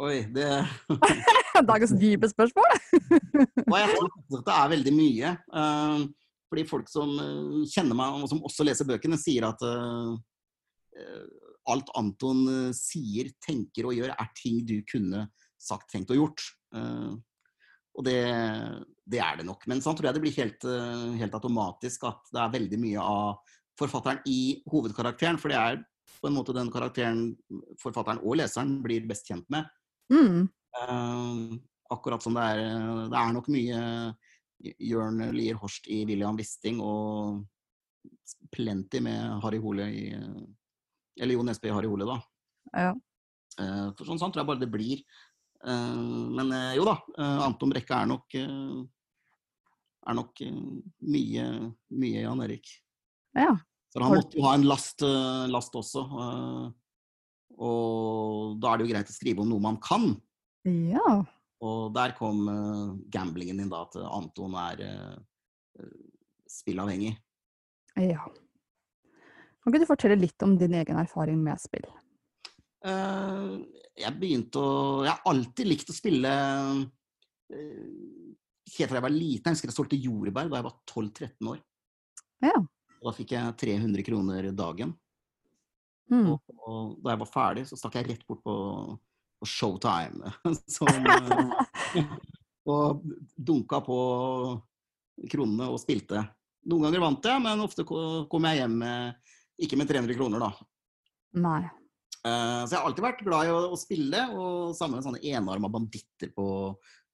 Oi, 0.00 0.16
det 0.32 0.48
Dagens 1.70 1.94
dype 1.96 2.28
spørsmål! 2.30 2.78
Og 3.66 3.76
jeg 3.80 3.90
tror 3.96 4.46
det 4.46 4.54
er 4.54 4.72
veldig 4.72 4.94
mye. 4.96 5.34
eh, 5.60 6.06
fordi 6.46 6.64
folk 6.68 6.90
som 6.90 7.12
eh, 7.18 7.62
kjenner 7.72 7.98
meg, 7.98 8.20
og 8.22 8.30
som 8.30 8.42
også 8.46 8.66
leser 8.66 8.88
bøkene, 8.88 9.18
sier 9.20 9.48
at 9.48 9.62
eh, 9.66 11.22
alt 11.66 11.90
Anton 11.98 12.44
sier, 12.76 13.32
tenker 13.42 13.88
og 13.88 13.96
gjør, 13.96 14.12
er 14.14 14.28
ting 14.38 14.60
du 14.68 14.78
kunne 14.88 15.26
sagt, 15.60 15.90
tenkt 15.90 16.12
og 16.14 16.20
gjort. 16.20 16.44
Og 17.96 18.04
det, 18.06 18.20
det 19.02 19.18
er 19.24 19.40
det 19.40 19.46
nok. 19.48 19.66
Men 19.66 19.82
sånn 19.82 19.96
tror 19.98 20.08
jeg 20.08 20.16
det 20.16 20.22
blir 20.22 20.38
helt, 20.38 20.66
helt 21.18 21.34
automatisk 21.34 22.06
at 22.06 22.30
det 22.30 22.40
er 22.40 22.54
veldig 22.54 22.78
mye 22.80 23.02
av 23.02 23.58
forfatteren 23.80 24.22
i 24.30 24.62
hovedkarakteren. 24.70 25.40
For 25.42 25.50
det 25.52 25.58
er 25.58 25.82
på 26.20 26.30
en 26.30 26.36
måte 26.38 26.54
den 26.56 26.70
karakteren 26.72 27.32
forfatteren 27.82 28.22
og 28.22 28.38
leseren 28.40 28.78
blir 28.84 29.08
best 29.10 29.26
kjent 29.28 29.50
med. 29.52 29.66
Mm. 30.12 30.46
Eh, 30.76 31.58
akkurat 31.94 32.22
som 32.22 32.34
det 32.34 32.42
er 32.42 32.58
Det 33.10 33.16
er 33.20 33.32
nok 33.36 33.48
mye 33.48 33.80
Jørn 34.82 35.20
Lier 35.36 35.54
Horst 35.60 35.86
i 35.92 36.02
William 36.08 36.36
Wisting 36.36 36.80
og 36.82 37.44
plenty 38.52 39.00
med 39.04 39.40
Harry 39.44 39.58
Hole 39.62 39.86
i 39.92 40.06
Eller 41.20 41.34
Jo 41.36 41.44
Nesbø 41.46 41.68
i 41.70 41.74
Harry 41.76 41.88
Hole, 41.88 42.04
da. 42.08 42.18
Ja. 42.76 42.90
Eh, 43.60 43.86
for 43.96 44.04
sånn, 44.08 44.18
sant 44.20 44.34
tror 44.34 44.42
jeg 44.42 44.48
bare 44.50 44.60
det 44.60 44.68
blir. 44.72 45.00
Eh, 45.64 45.96
men 46.36 46.52
eh, 46.52 46.74
jo 46.76 46.84
da, 46.88 46.98
eh, 47.16 47.38
Anton 47.46 47.72
Brekke 47.72 47.96
er 48.02 48.10
nok 48.10 48.34
eh, 48.36 48.82
er 50.06 50.14
nok 50.18 50.42
eh, 50.44 50.58
mye, 51.08 51.46
mye 51.96 52.20
Jan 52.26 52.42
Erik. 52.44 52.68
ja. 53.38 53.54
For 53.94 54.02
han 54.04 54.12
måtte 54.18 54.36
jo 54.36 54.42
ha 54.44 54.50
en 54.58 54.66
last, 54.68 55.00
eh, 55.06 55.46
last 55.48 55.72
også. 55.78 56.02
eh, 56.20 56.66
og 57.64 58.58
da 58.60 58.72
er 58.74 58.76
det 58.76 58.84
jo 58.84 58.90
greit 58.92 59.08
å 59.08 59.14
skrive 59.14 59.40
om 59.40 59.48
noe 59.48 59.62
man 59.64 59.78
kan. 59.80 60.10
Ja. 60.66 61.20
Og 61.64 61.92
der 61.96 62.12
kom 62.18 62.42
eh, 62.50 62.96
gamblingen 63.12 63.62
din, 63.62 63.70
da, 63.72 63.84
at 63.86 63.96
Anton 64.02 64.56
er 64.60 64.82
uh, 64.84 65.86
spillavhengig. 66.50 67.14
ja. 68.02 68.26
Kan 69.62 69.72
ikke 69.72 69.82
du 69.82 69.88
fortelle 69.88 70.18
litt 70.20 70.42
om 70.46 70.52
din 70.58 70.76
egen 70.78 70.98
erfaring 71.00 71.40
med 71.42 71.58
spill? 71.58 71.88
Eh, 72.86 73.46
jeg 73.98 74.14
begynte 74.20 74.60
å 74.62 75.02
Jeg 75.02 75.10
har 75.10 75.32
alltid 75.32 75.66
likt 75.66 75.90
å 75.90 75.96
spille 75.96 76.34
helt 77.50 78.90
fra 78.90 78.98
jeg 78.98 79.06
var 79.06 79.14
liten. 79.14 79.48
Jeg 79.48 79.56
husker 79.56 79.72
jeg 79.72 79.76
solgte 79.76 79.98
jordbær 79.98 80.52
da 80.52 80.60
jeg 80.60 80.66
var 80.68 80.76
12-13 80.92 81.50
år. 81.50 81.58
Ja. 82.46 82.54
Da 83.02 83.14
fikk 83.16 83.34
jeg 83.34 83.56
300 83.64 84.06
kroner 84.06 84.48
dagen. 84.54 84.94
Mm. 86.12 86.30
Og, 86.30 86.54
og 86.62 86.94
da 87.02 87.14
jeg 87.14 87.22
var 87.24 87.30
ferdig, 87.32 87.66
så 87.66 87.78
stakk 87.78 87.98
jeg 87.98 88.10
rett 88.12 88.26
bort 88.28 88.44
på 88.46 88.56
Showtime. 89.44 90.32
Som, 90.76 90.88
eh, 90.88 92.04
og 92.72 93.02
dunka 93.36 93.82
på 93.84 93.98
kronene 95.30 95.68
og 95.72 95.80
spilte. 95.82 96.22
Noen 96.66 96.88
ganger 96.88 97.02
vant 97.04 97.28
jeg, 97.28 97.42
men 97.44 97.62
ofte 97.62 97.84
kom 97.86 98.48
jeg 98.48 98.62
hjem 98.62 98.78
med, 98.82 99.32
ikke 99.62 99.78
med 99.78 99.90
300 99.90 100.16
kroner, 100.18 100.42
da. 100.42 100.50
Nei. 101.40 101.62
Eh, 102.26 102.62
Så 102.66 102.74
jeg 102.74 102.80
har 102.80 102.88
alltid 102.88 103.06
vært 103.06 103.24
glad 103.26 103.46
i 103.46 103.54
å, 103.54 103.60
å 103.70 103.78
spille, 103.78 104.22
og 104.34 104.74
sammen 104.76 104.98
med 104.98 105.06
sånne 105.06 105.22
enarma 105.30 105.70
banditter 105.72 106.32
på, 106.34 106.46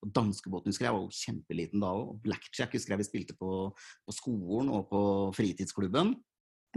på 0.00 0.10
danskebåten. 0.16 0.72
Husker 0.72 0.88
jeg 0.88 0.96
var 0.96 1.04
jo 1.04 1.20
kjempeliten 1.20 1.84
da 1.84 1.92
òg. 1.98 2.14
Blackjack 2.24 2.78
husker 2.78 2.94
jeg 2.96 3.02
vi 3.02 3.08
spilte 3.10 3.36
på, 3.38 3.68
på 3.76 4.16
skolen 4.16 4.72
og 4.72 4.88
på 4.90 5.02
fritidsklubben. 5.36 6.14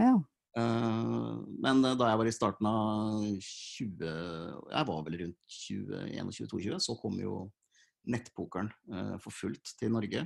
Ja. 0.02 0.18
Eh, 0.56 1.36
Men 1.62 1.82
da 1.84 2.08
jeg 2.10 2.20
var 2.20 2.28
i 2.28 2.34
starten 2.34 2.68
av 2.70 3.20
20 3.44 4.06
Jeg 4.72 4.88
var 4.88 5.02
vel 5.06 5.18
rundt 5.22 5.58
21-22, 5.68 6.78
så 6.80 6.96
kom 7.00 7.18
jo 7.20 7.44
nettpokeren 8.06 8.70
eh, 8.94 9.16
for 9.22 9.34
fullt 9.34 9.74
til 9.80 9.92
Norge. 9.92 10.22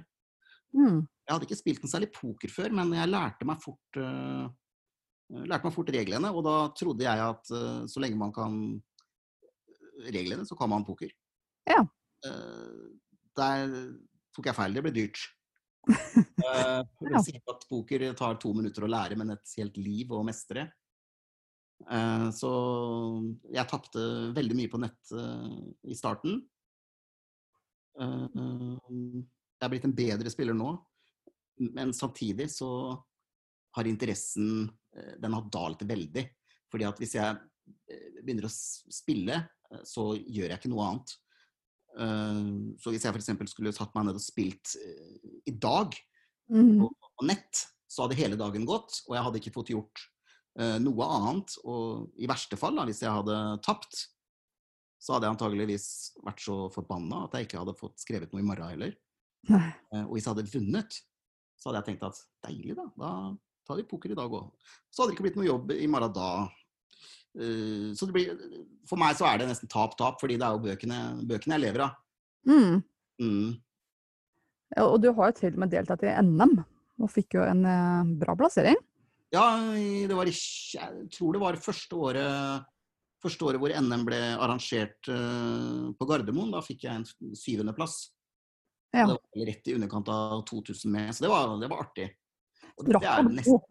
Mm. 0.76 1.00
Jeg 1.02 1.32
hadde 1.32 1.48
ikke 1.48 1.58
spilt 1.58 1.86
en 1.86 1.90
særlig 1.90 2.10
poker 2.14 2.52
før, 2.52 2.70
men 2.76 2.92
jeg 2.94 3.10
lærte 3.10 3.46
meg 3.48 3.58
fort, 3.62 3.98
lærte 3.98 5.66
meg 5.66 5.74
fort 5.74 5.90
reglene. 5.94 6.30
Og 6.30 6.44
da 6.46 6.54
trodde 6.78 7.06
jeg 7.06 7.24
at 7.24 7.50
så 7.90 8.02
lenge 8.02 8.18
man 8.18 8.34
kan 8.34 8.54
reglene, 10.14 10.46
så 10.46 10.58
kan 10.58 10.70
man 10.70 10.86
poker. 10.86 11.10
Ja. 11.66 11.82
Der 12.22 13.74
tok 14.36 14.50
jeg 14.50 14.58
feil. 14.58 14.76
Det 14.76 14.84
ble 14.86 14.94
dyrt. 14.94 15.24
Uh, 15.88 16.84
Ja. 17.10 17.20
at 17.20 17.66
poker 17.68 18.12
tar 18.14 18.36
to 18.40 18.52
minutter 18.54 18.84
å 18.84 18.90
lære, 18.90 19.16
men 19.18 19.32
et 19.34 19.54
helt 19.58 19.76
liv 19.80 20.12
å 20.12 20.22
mestre. 20.26 20.68
Uh, 21.88 22.28
så 22.36 22.50
jeg 23.48 23.68
tapte 23.70 24.02
veldig 24.36 24.56
mye 24.58 24.70
på 24.72 24.80
nett 24.82 25.12
uh, 25.16 25.60
i 25.88 25.96
starten. 25.96 26.42
Jeg 28.00 29.66
er 29.66 29.72
blitt 29.72 29.84
en 29.84 29.96
bedre 29.96 30.30
spiller 30.32 30.56
nå, 30.56 30.70
men 31.74 31.90
samtidig 31.92 32.46
så 32.48 32.68
har 33.76 33.88
interessen 33.90 34.70
Den 35.20 35.34
har 35.34 35.50
dalt 35.52 35.82
veldig. 35.84 36.22
Fordi 36.72 36.86
at 36.86 37.02
hvis 37.02 37.16
jeg 37.18 37.36
begynner 38.22 38.46
å 38.48 38.52
spille, 38.54 39.36
så 39.84 40.14
gjør 40.16 40.54
jeg 40.54 40.62
ikke 40.62 40.70
noe 40.72 40.86
annet. 40.86 41.12
Uh, 41.98 42.76
så 42.78 42.92
hvis 42.94 43.04
jeg 43.04 43.12
f.eks. 43.16 43.30
skulle 43.50 43.72
satt 43.74 43.94
meg 43.96 44.06
ned 44.06 44.18
og 44.20 44.22
spilt 44.24 44.76
uh, 44.78 45.34
i 45.50 45.56
dag 45.56 45.96
Mm. 46.50 46.80
på, 46.82 47.22
nett, 47.28 47.60
så 47.86 48.02
hadde 48.02 48.16
hele 48.18 48.34
dagen 48.34 48.64
gått, 48.66 48.96
og 49.06 49.12
jeg 49.14 49.22
hadde 49.22 49.38
ikke 49.38 49.52
fått 49.54 49.68
gjort 49.70 50.00
uh, 50.58 50.78
noe 50.82 51.06
annet. 51.06 51.52
Og 51.62 52.08
i 52.18 52.26
verste 52.26 52.58
fall, 52.58 52.74
da, 52.74 52.82
hvis 52.88 53.04
jeg 53.04 53.12
hadde 53.14 53.36
tapt, 53.62 54.00
så 54.98 55.14
hadde 55.14 55.28
jeg 55.28 55.36
antageligvis 55.36 55.84
vært 56.26 56.42
så 56.42 56.56
forbanna 56.74 57.20
at 57.28 57.36
jeg 57.38 57.46
ikke 57.46 57.60
hadde 57.62 57.76
fått 57.78 58.02
skrevet 58.02 58.34
noe 58.34 58.42
i 58.42 58.48
morgen 58.48 58.66
heller. 58.72 58.96
Nei. 59.48 59.62
Eh, 59.94 60.02
Og 60.08 60.16
hvis 60.16 60.26
jeg 60.26 60.34
hadde 60.34 60.50
vunnet, 60.50 60.98
så 61.56 61.70
hadde 61.70 61.80
jeg 61.80 61.88
tenkt 61.92 62.08
at 62.10 62.18
deilig, 62.48 62.74
da. 62.76 62.88
Da 62.98 63.12
tar 63.70 63.78
vi 63.78 63.86
poker 63.88 64.10
i 64.10 64.18
dag 64.18 64.34
òg. 64.40 64.50
Så 64.90 65.04
hadde 65.04 65.12
det 65.12 65.16
ikke 65.20 65.28
blitt 65.28 65.38
noe 65.38 65.46
jobb 65.48 65.70
i 65.78 65.86
morgen 65.88 66.12
da. 66.18 66.28
Eh, 67.38 67.92
Så 67.94 68.08
det 68.08 68.14
blir, 68.16 68.34
for 68.88 68.98
meg 68.98 69.16
så 69.18 69.28
er 69.30 69.38
det 69.40 69.50
nesten 69.50 69.70
tap-tap, 69.70 70.18
fordi 70.22 70.38
det 70.40 70.46
er 70.46 70.56
jo 70.56 70.64
bøkene, 70.64 71.00
bøkene 71.28 71.58
jeg 71.58 71.64
lever 71.68 71.86
av. 71.86 71.98
Mm. 72.48 72.80
Mm. 73.20 73.50
Og 74.80 74.96
du 75.02 75.10
har 75.12 75.30
jo 75.30 75.38
til 75.38 75.54
og 75.54 75.62
med 75.64 75.72
deltatt 75.74 76.04
i 76.06 76.14
NM, 76.22 76.56
og 77.00 77.10
fikk 77.10 77.38
jo 77.38 77.46
en 77.46 77.64
eh, 77.66 78.12
bra 78.20 78.36
plassering. 78.38 78.78
Ja, 79.30 79.44
det 79.62 80.16
var 80.18 80.26
jeg 80.26 81.08
tror 81.14 81.36
det 81.36 81.42
var 81.42 81.58
første 81.62 81.94
året, 81.94 82.64
første 83.22 83.46
året 83.46 83.62
hvor 83.62 83.70
NM 83.70 84.06
ble 84.08 84.18
arrangert 84.34 85.10
eh, 85.12 85.90
på 85.94 86.08
Gardermoen. 86.08 86.50
Da 86.54 86.62
fikk 86.66 86.88
jeg 86.88 86.98
en 86.98 87.36
syvendeplass. 87.38 88.08
Ja. 88.90 89.06
Det 89.06 89.14
var 89.14 89.46
rett 89.46 89.70
i 89.70 89.76
underkant 89.76 90.08
av 90.10 90.40
2000 90.50 90.90
med, 90.90 91.12
så 91.14 91.22
det 91.28 91.30
var, 91.30 91.52
det 91.60 91.70
var 91.70 91.84
artig. 91.84 92.08
Og 92.80 92.86
Du 92.88 92.94
rakk 92.96 93.06
å 93.06 93.28
bli 93.28 93.44
god. 93.46 93.62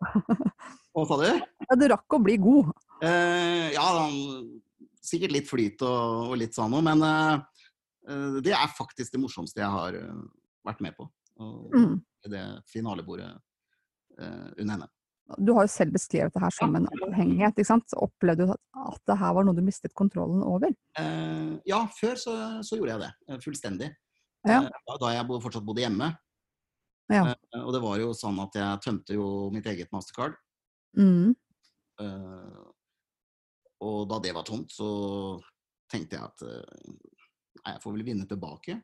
hva 0.96 1.04
sa 1.10 1.18
du? 1.20 1.28
Ja, 1.66 1.76
du 1.76 1.86
rakk 1.92 2.16
å 2.16 2.22
bli 2.24 2.38
god. 2.40 2.70
Eh, 3.06 3.72
ja, 3.76 3.88
sikkert 5.00 5.34
litt 5.36 5.50
flyt 5.50 5.84
og, 5.88 6.30
og 6.32 6.38
litt 6.42 6.56
sånn 6.58 6.72
noe, 6.74 6.84
men 6.86 7.04
eh, 7.08 8.38
det 8.44 8.54
er 8.56 8.76
faktisk 8.76 9.14
det 9.16 9.22
morsomste 9.24 9.62
jeg 9.62 9.72
har 9.72 9.98
vært 10.68 10.86
med 10.86 10.98
på. 10.98 11.10
Og 11.40 11.76
Mm. 11.76 12.00
Det 12.20 12.40
finalebordet 12.68 13.30
under 14.20 14.74
henne. 14.74 14.88
Du 15.40 15.54
har 15.56 15.64
jo 15.64 15.72
selv 15.72 15.94
beskrevet 15.96 16.34
det 16.36 16.42
her 16.44 16.52
som 16.52 16.74
en 16.76 16.90
avhengighet. 17.06 17.56
ikke 17.56 17.70
sant? 17.70 17.94
Opplevde 17.96 18.50
du 18.50 18.52
at, 18.52 19.00
det 19.08 19.16
her 19.22 19.38
var 19.38 19.48
noe 19.48 19.56
du 19.56 19.62
mistet 19.64 19.96
kontrollen 19.96 20.42
over? 20.44 20.74
Ja, 21.70 21.80
før 21.96 22.20
så, 22.20 22.34
så 22.68 22.76
gjorde 22.76 22.98
jeg 22.98 23.06
det. 23.06 23.40
Fullstendig. 23.46 23.90
Ja. 24.44 24.66
Da, 24.68 24.98
da 25.00 25.14
jeg 25.16 25.30
bo, 25.30 25.40
fortsatt 25.40 25.64
bodde 25.64 25.86
hjemme. 25.86 26.12
Ja. 27.10 27.24
Og 27.64 27.72
det 27.74 27.82
var 27.82 28.02
jo 28.04 28.12
sånn 28.18 28.38
at 28.44 28.60
jeg 28.60 28.84
tømte 28.84 29.16
jo 29.18 29.30
mitt 29.54 29.70
eget 29.70 29.96
mastercard. 29.96 30.36
Mm. 30.98 31.34
Eh, 32.04 32.60
og 33.80 34.08
da 34.12 34.20
det 34.24 34.34
var 34.36 34.48
tomt, 34.48 34.74
så 34.76 34.90
tenkte 35.92 36.18
jeg 36.18 36.26
at 36.28 36.46
eh, 36.46 36.88
nei, 37.64 37.74
jeg 37.74 37.84
får 37.84 37.96
vel 37.96 38.08
vinne 38.08 38.28
tilbake. 38.30 38.80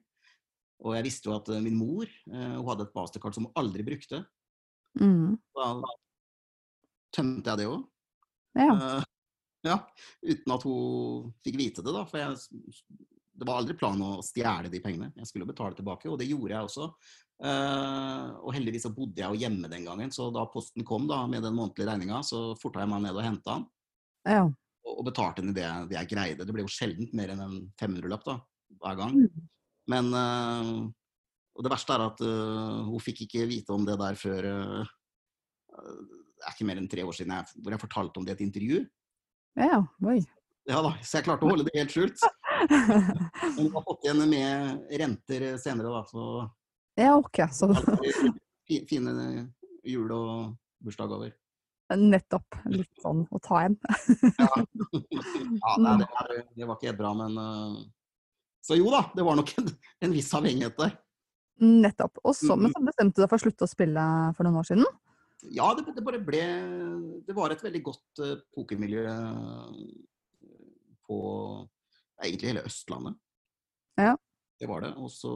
Og 0.86 0.96
jeg 0.98 1.08
visste 1.08 1.30
jo 1.30 1.36
at 1.38 1.52
eh, 1.54 1.64
min 1.64 1.78
mor 1.80 2.06
eh, 2.06 2.56
hun 2.56 2.70
hadde 2.70 2.88
et 2.88 2.96
mastercard 2.98 3.36
som 3.36 3.48
hun 3.48 3.60
aldri 3.60 3.86
brukte. 3.88 4.24
Mm. 5.00 5.36
Da 5.56 5.74
tømte 7.16 7.52
jeg 7.52 7.62
det 7.62 7.68
òg. 7.72 7.84
Ja. 8.56 8.72
ja, 9.68 9.76
uten 10.24 10.56
at 10.56 10.64
hun 10.64 11.34
fikk 11.44 11.60
vite 11.60 11.84
det, 11.84 11.92
da. 11.92 12.06
For 12.08 12.22
jeg, 12.22 12.64
det 13.36 13.48
var 13.48 13.60
aldri 13.60 13.76
planen 13.76 14.06
å 14.08 14.24
stjele 14.24 14.72
de 14.72 14.80
pengene. 14.84 15.12
Jeg 15.20 15.28
skulle 15.28 15.48
betale 15.50 15.76
tilbake, 15.76 16.08
og 16.08 16.20
det 16.22 16.30
gjorde 16.30 16.56
jeg 16.56 16.70
også. 16.70 16.88
Og 18.48 18.54
heldigvis 18.56 18.86
så 18.88 18.94
bodde 18.96 19.20
jeg 19.20 19.28
jo 19.28 19.42
hjemme 19.44 19.68
den 19.68 19.88
gangen, 19.90 20.14
så 20.16 20.30
da 20.32 20.46
posten 20.48 20.88
kom 20.88 21.04
da 21.10 21.26
med 21.28 21.44
den 21.44 21.58
månedlige 21.58 21.90
regninga, 21.90 22.22
så 22.24 22.46
forta 22.62 22.86
jeg 22.86 22.94
meg 22.94 23.04
ned 23.04 23.20
og 23.20 23.28
henta 23.28 23.58
den. 23.58 23.68
ja. 24.38 24.46
Og, 24.86 25.02
betalte 25.08 25.42
i 25.42 25.54
det, 25.56 25.66
det 25.90 25.98
jeg 25.98 26.12
greide. 26.12 26.46
Det 26.46 26.54
ble 26.54 26.66
jo 26.66 26.72
sjelden 26.72 27.10
mer 27.18 27.34
enn 27.34 27.42
en 27.42 27.56
500-lapp 27.82 28.26
da, 28.28 28.36
hver 28.84 29.00
gang. 29.00 29.16
Mm. 29.26 29.48
Men 29.92 30.12
eh, 30.18 30.70
Og 31.56 31.66
det 31.66 31.72
verste 31.74 31.96
er 31.96 32.04
at 32.08 32.22
eh, 32.26 32.78
hun 32.90 33.02
fikk 33.04 33.26
ikke 33.26 33.48
vite 33.50 33.74
om 33.74 33.86
det 33.86 33.98
der 34.02 34.18
før 34.18 34.48
eh, 34.50 34.94
Det 35.70 36.48
er 36.48 36.56
ikke 36.56 36.68
mer 36.70 36.82
enn 36.82 36.90
tre 36.90 37.06
år 37.06 37.18
siden 37.18 37.36
jeg, 37.36 37.60
hvor 37.62 37.76
jeg 37.76 37.84
fortalte 37.84 38.22
om 38.22 38.26
det 38.26 38.36
i 38.36 38.38
et 38.38 38.46
intervju. 38.48 38.82
Ja, 39.62 39.80
oi. 40.06 40.20
Ja 40.66 40.82
da, 40.82 40.96
Så 41.06 41.20
jeg 41.20 41.28
klarte 41.28 41.46
å 41.46 41.52
holde 41.52 41.66
det 41.68 41.78
helt 41.78 41.94
skjult. 41.94 42.22
Men 42.72 43.58
hun 43.60 43.74
har 43.76 43.86
fått 43.86 44.06
igjen 44.08 44.24
med 44.32 44.94
renter 45.02 45.46
senere, 45.62 45.94
da. 45.94 46.02
Så 46.10 46.24
ja, 46.96 47.12
ok. 47.20 47.42
Så 47.52 47.70
fine 48.88 49.14
jul- 49.84 50.14
og 50.16 50.56
bursdagsgaver. 50.84 51.34
Nettopp. 51.94 52.58
Litt 52.72 53.02
sånn 53.04 53.24
å 53.30 53.42
ta 53.44 53.62
igjen. 53.64 53.78
Ja, 54.40 54.50
ja 54.50 55.76
nei, 55.86 55.96
det, 56.02 56.10
er, 56.10 56.36
det 56.56 56.68
var 56.68 56.78
ikke 56.78 56.90
helt 56.92 57.02
bra, 57.02 57.14
men 57.18 57.38
eh, 57.42 57.80
Så 58.66 58.80
jo 58.80 58.90
da, 58.94 59.04
det 59.16 59.26
var 59.28 59.38
nok 59.38 59.54
en, 59.62 59.70
en 60.08 60.16
viss 60.16 60.32
avhengighet 60.38 60.78
der. 60.82 60.96
Nettopp. 61.62 62.20
Og 62.26 62.36
så, 62.36 62.58
men 62.60 62.74
så 62.74 62.82
bestemte 62.84 63.20
du 63.20 63.24
deg 63.24 63.32
for 63.32 63.40
å 63.40 63.46
slutte 63.46 63.68
å 63.68 63.72
spille 63.72 64.06
for 64.36 64.48
noen 64.48 64.60
år 64.64 64.70
siden? 64.72 64.88
Ja, 65.54 65.70
det, 65.78 65.86
det 65.94 66.02
bare 66.02 66.18
ble 66.26 66.42
Det 67.28 67.36
var 67.38 67.54
et 67.54 67.62
veldig 67.62 67.82
godt 67.86 68.24
eh, 68.26 68.40
pokermiljø 68.56 69.06
på 71.06 71.18
egentlig 72.24 72.50
hele 72.50 72.66
Østlandet. 72.66 73.18
Ja. 74.00 74.16
Det 74.60 74.68
var 74.70 74.82
det. 74.86 74.94
Og 74.98 75.12
så 75.12 75.34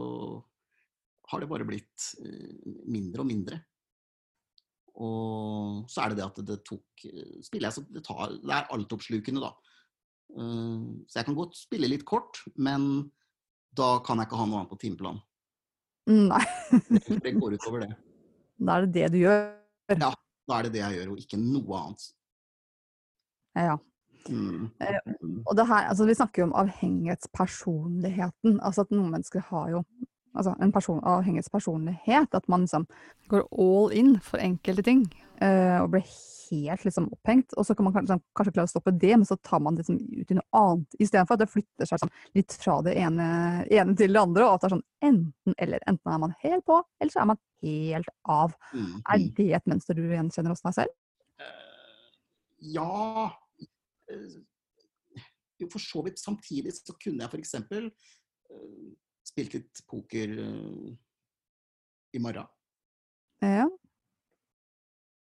har 1.29 1.43
det 1.43 1.49
bare 1.51 1.67
blitt 1.67 2.07
eh, 2.23 2.55
mindre 2.89 3.23
og 3.23 3.29
mindre. 3.29 3.61
Og 4.95 5.85
så 5.91 6.01
er 6.03 6.07
det 6.11 6.17
det 6.19 6.25
at 6.27 6.37
det 6.47 6.57
tok 6.67 7.05
eh, 7.07 7.37
Spiller 7.45 7.67
jeg 7.69 7.75
så 7.77 7.81
det 7.93 8.01
tar 8.03 8.33
Det 8.35 8.51
er 8.55 8.71
altoppslukende, 8.75 9.41
da. 9.43 9.51
Eh, 10.35 10.77
Så 11.07 11.13
jeg 11.19 11.25
kan 11.29 11.37
godt 11.37 11.55
spille 11.59 11.87
litt 11.91 12.05
kort, 12.05 12.33
men 12.57 12.81
da 13.75 13.99
kan 14.03 14.17
jeg 14.17 14.27
ikke 14.27 14.39
ha 14.39 14.45
noe 14.49 14.59
annet 14.63 14.71
på 14.73 14.79
timeplanen. 14.81 15.21
Mm, 16.09 16.25
Nei, 16.31 16.45
Det, 17.21 17.31
går 17.37 17.53
utover 17.59 17.79
det. 17.85 17.91
da 18.65 18.69
er 18.79 18.87
det 18.87 18.93
det 18.95 19.07
du 19.13 19.17
gjør. 19.21 19.39
Ja, 19.93 20.09
Da 20.49 20.53
er 20.57 20.63
det 20.65 20.73
det 20.73 20.81
jeg 20.81 20.95
gjør, 20.97 21.09
og 21.13 21.17
ikke 21.21 21.37
noe 21.37 21.73
annet. 21.83 22.01
Ja. 23.59 23.75
Mm. 24.29 24.63
Eh, 24.81 24.99
Og 25.45 25.53
det 25.55 25.65
her, 25.69 25.83
altså 25.89 26.05
vi 26.09 26.15
snakker 26.17 26.41
jo 26.41 26.47
om 26.49 26.55
avhengighetspersonligheten. 26.59 28.57
Altså 28.65 28.81
at 28.85 28.91
noen 28.93 29.11
mennesker 29.13 29.41
har 29.51 29.65
jo 29.75 29.79
altså 30.39 30.55
en 30.63 30.73
person, 30.75 31.01
avhengighetspersonlighet. 31.03 32.35
At 32.35 32.47
man 32.51 32.65
liksom 32.65 32.87
går 33.31 33.45
all 33.51 33.95
in 33.95 34.15
for 34.23 34.41
enkelte 34.41 34.85
ting. 34.85 35.05
Uh, 35.39 35.79
og 35.83 35.93
blir 35.93 36.07
helt 36.49 36.85
liksom 36.85 37.07
opphengt. 37.13 37.53
Og 37.57 37.67
så 37.67 37.75
kan 37.75 37.87
man 37.87 37.95
kanskje, 37.95 38.19
kanskje 38.35 38.53
klare 38.55 38.69
å 38.69 38.73
stoppe 38.73 38.93
det, 38.95 39.13
men 39.15 39.27
så 39.27 39.37
tar 39.45 39.61
man 39.63 39.77
det 39.77 39.85
liksom 39.85 39.99
ut 39.99 40.33
i 40.33 40.37
noe 40.39 40.61
annet. 40.61 40.97
Istedenfor 40.99 41.37
at 41.37 41.43
det 41.43 41.51
flytter 41.51 41.89
seg 41.89 42.01
sånn 42.01 42.15
litt 42.37 42.55
fra 42.59 42.79
det 42.85 42.95
ene, 42.99 43.29
ene 43.67 43.95
til 43.99 44.15
det 44.15 44.23
andre. 44.23 44.47
Og 44.47 44.57
at 44.57 44.65
det 44.65 44.69
er 44.69 44.75
sånn 44.77 44.87
enten 45.11 45.57
eller. 45.57 45.85
Enten 45.89 46.13
er 46.15 46.23
man 46.25 46.35
helt 46.43 46.65
på, 46.67 46.81
eller 46.99 47.15
så 47.15 47.23
er 47.23 47.31
man 47.33 47.41
helt 47.63 48.13
av. 48.27 48.55
Mm. 48.73 48.95
Er 48.99 49.25
det 49.39 49.49
et 49.59 49.71
mønster 49.71 49.97
du 49.97 50.03
gjenkjenner 50.07 50.55
hos 50.55 50.65
deg 50.65 50.79
selv? 50.81 50.97
Uh, 51.39 51.65
Ja 52.59 53.31
eh, 54.11 54.39
Jo, 55.59 55.67
for 55.71 55.79
så 55.83 56.03
vidt 56.03 56.19
samtidig 56.19 56.73
så 56.75 56.95
kunne 56.99 57.25
jeg 57.25 57.31
f.eks. 57.31 57.55
Uh, 58.49 58.91
spilt 59.29 59.55
litt 59.55 59.81
poker 59.89 60.33
eh, 60.43 60.89
i 62.17 62.21
morgen. 62.23 62.47
Ja. 63.45 63.67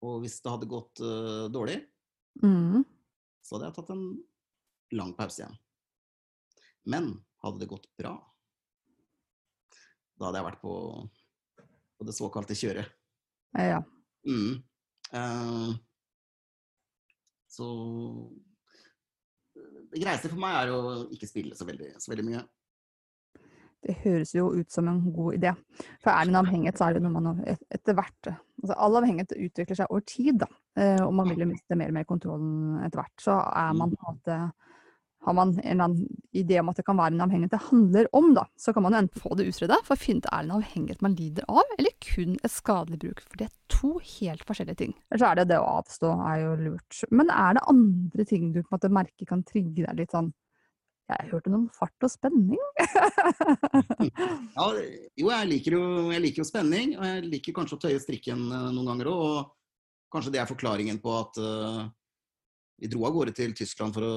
Og 0.03 0.23
hvis 0.25 0.41
det 0.43 0.51
hadde 0.51 0.71
gått 0.71 1.03
eh, 1.05 1.49
dårlig, 1.53 1.81
Mm. 2.41 2.81
så 3.45 3.59
hadde 3.59 3.67
jeg 3.69 3.75
tatt 3.77 3.91
en 3.93 4.05
lang 4.97 5.11
pause 5.19 5.43
igjen. 5.43 5.57
Men 6.89 7.11
hadde 7.45 7.61
det 7.61 7.69
gått 7.69 7.91
bra, 8.01 8.15
da 10.17 10.31
hadde 10.31 10.41
jeg 10.41 10.47
vært 10.47 10.63
på, 10.63 10.73
på 11.99 12.07
det 12.09 12.15
såkalte 12.17 12.57
kjøret. 12.57 12.89
ja. 13.61 13.83
Mm. 14.25 14.63
Uh, 15.13 15.75
så 17.53 17.67
det 19.93 20.01
greieste 20.01 20.31
for 20.33 20.41
meg 20.41 20.55
er 20.57 20.71
å 20.73 20.79
ikke 21.13 21.29
spille 21.29 21.59
så 21.59 21.67
veldig, 21.69 21.91
så 22.01 22.15
veldig 22.15 22.25
mye. 22.31 22.43
Det 23.83 23.97
høres 24.05 24.35
jo 24.37 24.51
ut 24.55 24.71
som 24.71 24.89
en 24.89 25.01
god 25.13 25.35
idé. 25.41 25.53
For 26.03 26.13
er 26.13 26.25
det 26.25 26.33
en 26.35 26.41
avhengighet, 26.45 26.79
så 26.79 26.89
er 26.89 26.95
det 26.95 27.03
noe 27.03 27.21
man 27.21 27.41
et- 27.47 27.65
etter 27.71 27.97
hvert 27.99 28.29
altså 28.63 28.77
All 28.79 28.97
avhengighet 29.01 29.33
utvikler 29.35 29.77
seg 29.77 29.91
over 29.91 30.05
tid, 30.07 30.39
da. 30.39 30.47
Eh, 30.77 31.01
og 31.03 31.13
man 31.15 31.29
vil 31.29 31.41
jo 31.43 31.51
miste 31.51 31.75
mer 31.77 31.89
og 31.89 31.97
mer 31.97 32.05
kontrollen 32.05 32.79
etter 32.85 33.01
hvert. 33.03 33.17
Så 33.19 33.35
er 33.35 33.73
man 33.75 33.97
måte 33.99 34.53
har 35.23 35.35
man 35.35 35.53
en 35.55 35.63
eller 35.65 35.85
annen 35.85 36.07
idé 36.35 36.59
om 36.61 36.71
at 36.73 36.77
det 36.81 36.85
kan 36.87 36.99
være 36.99 37.15
en 37.15 37.23
avhengighet 37.23 37.53
det 37.55 37.69
handler 37.71 38.09
om, 38.13 38.33
da, 38.35 38.45
så 38.59 38.73
kan 38.75 38.83
man 38.83 38.95
jo 38.97 39.03
enten 39.05 39.23
få 39.23 39.37
det 39.39 39.47
utreda 39.53 39.79
for 39.87 39.95
å 39.95 40.03
finne 40.03 40.19
ut 40.19 40.27
er 40.27 40.43
det 40.43 40.49
en 40.49 40.57
avhengighet 40.57 41.05
man 41.07 41.15
lider 41.19 41.47
av, 41.49 41.63
eller 41.79 41.95
kun 42.03 42.35
et 42.43 42.51
skadelig 42.51 42.99
bruk. 43.05 43.23
For 43.29 43.39
det 43.39 43.47
er 43.47 43.55
to 43.73 43.93
helt 44.19 44.43
forskjellige 44.49 44.81
ting. 44.83 44.95
Eller 45.11 45.23
så 45.23 45.31
er 45.31 45.39
det 45.41 45.49
det 45.53 45.61
å 45.63 45.71
avstå 45.79 46.11
er 46.27 46.43
jo 46.43 46.53
lurt. 46.65 47.03
Men 47.15 47.31
er 47.31 47.55
det 47.59 47.67
andre 47.71 48.27
ting 48.29 48.51
du 48.53 48.63
på 48.63 48.67
en 48.73 48.79
måte 48.79 48.93
merker 48.99 49.31
kan 49.31 49.45
trigge 49.47 49.87
deg 49.87 50.03
litt 50.03 50.15
sånn 50.15 50.33
Jeg 51.13 51.31
hørte 51.33 51.51
noe 51.53 51.65
om 51.65 51.71
fart 51.75 52.07
og 52.07 52.11
spenning. 52.13 52.61
Ja, 54.53 54.67
jo, 55.17 55.29
jeg 55.29 55.49
liker 55.49 55.77
jo, 55.77 55.83
jeg 56.13 56.23
liker 56.25 56.43
jo 56.43 56.47
spenning, 56.47 56.95
og 56.99 57.05
jeg 57.07 57.25
liker 57.29 57.55
kanskje 57.57 57.77
å 57.77 57.83
tøye 57.85 58.01
strikken 58.03 58.41
eh, 58.53 58.71
noen 58.75 58.89
ganger 58.91 59.11
òg. 59.11 59.21
Og 59.23 60.15
kanskje 60.15 60.33
det 60.35 60.43
er 60.43 60.49
forklaringen 60.51 60.99
på 61.03 61.13
at 61.17 61.39
uh, 61.41 61.83
vi 62.83 62.91
dro 62.93 63.07
av 63.09 63.15
gårde 63.17 63.33
til 63.37 63.55
Tyskland 63.57 63.97
for 63.97 64.05
å 64.05 64.15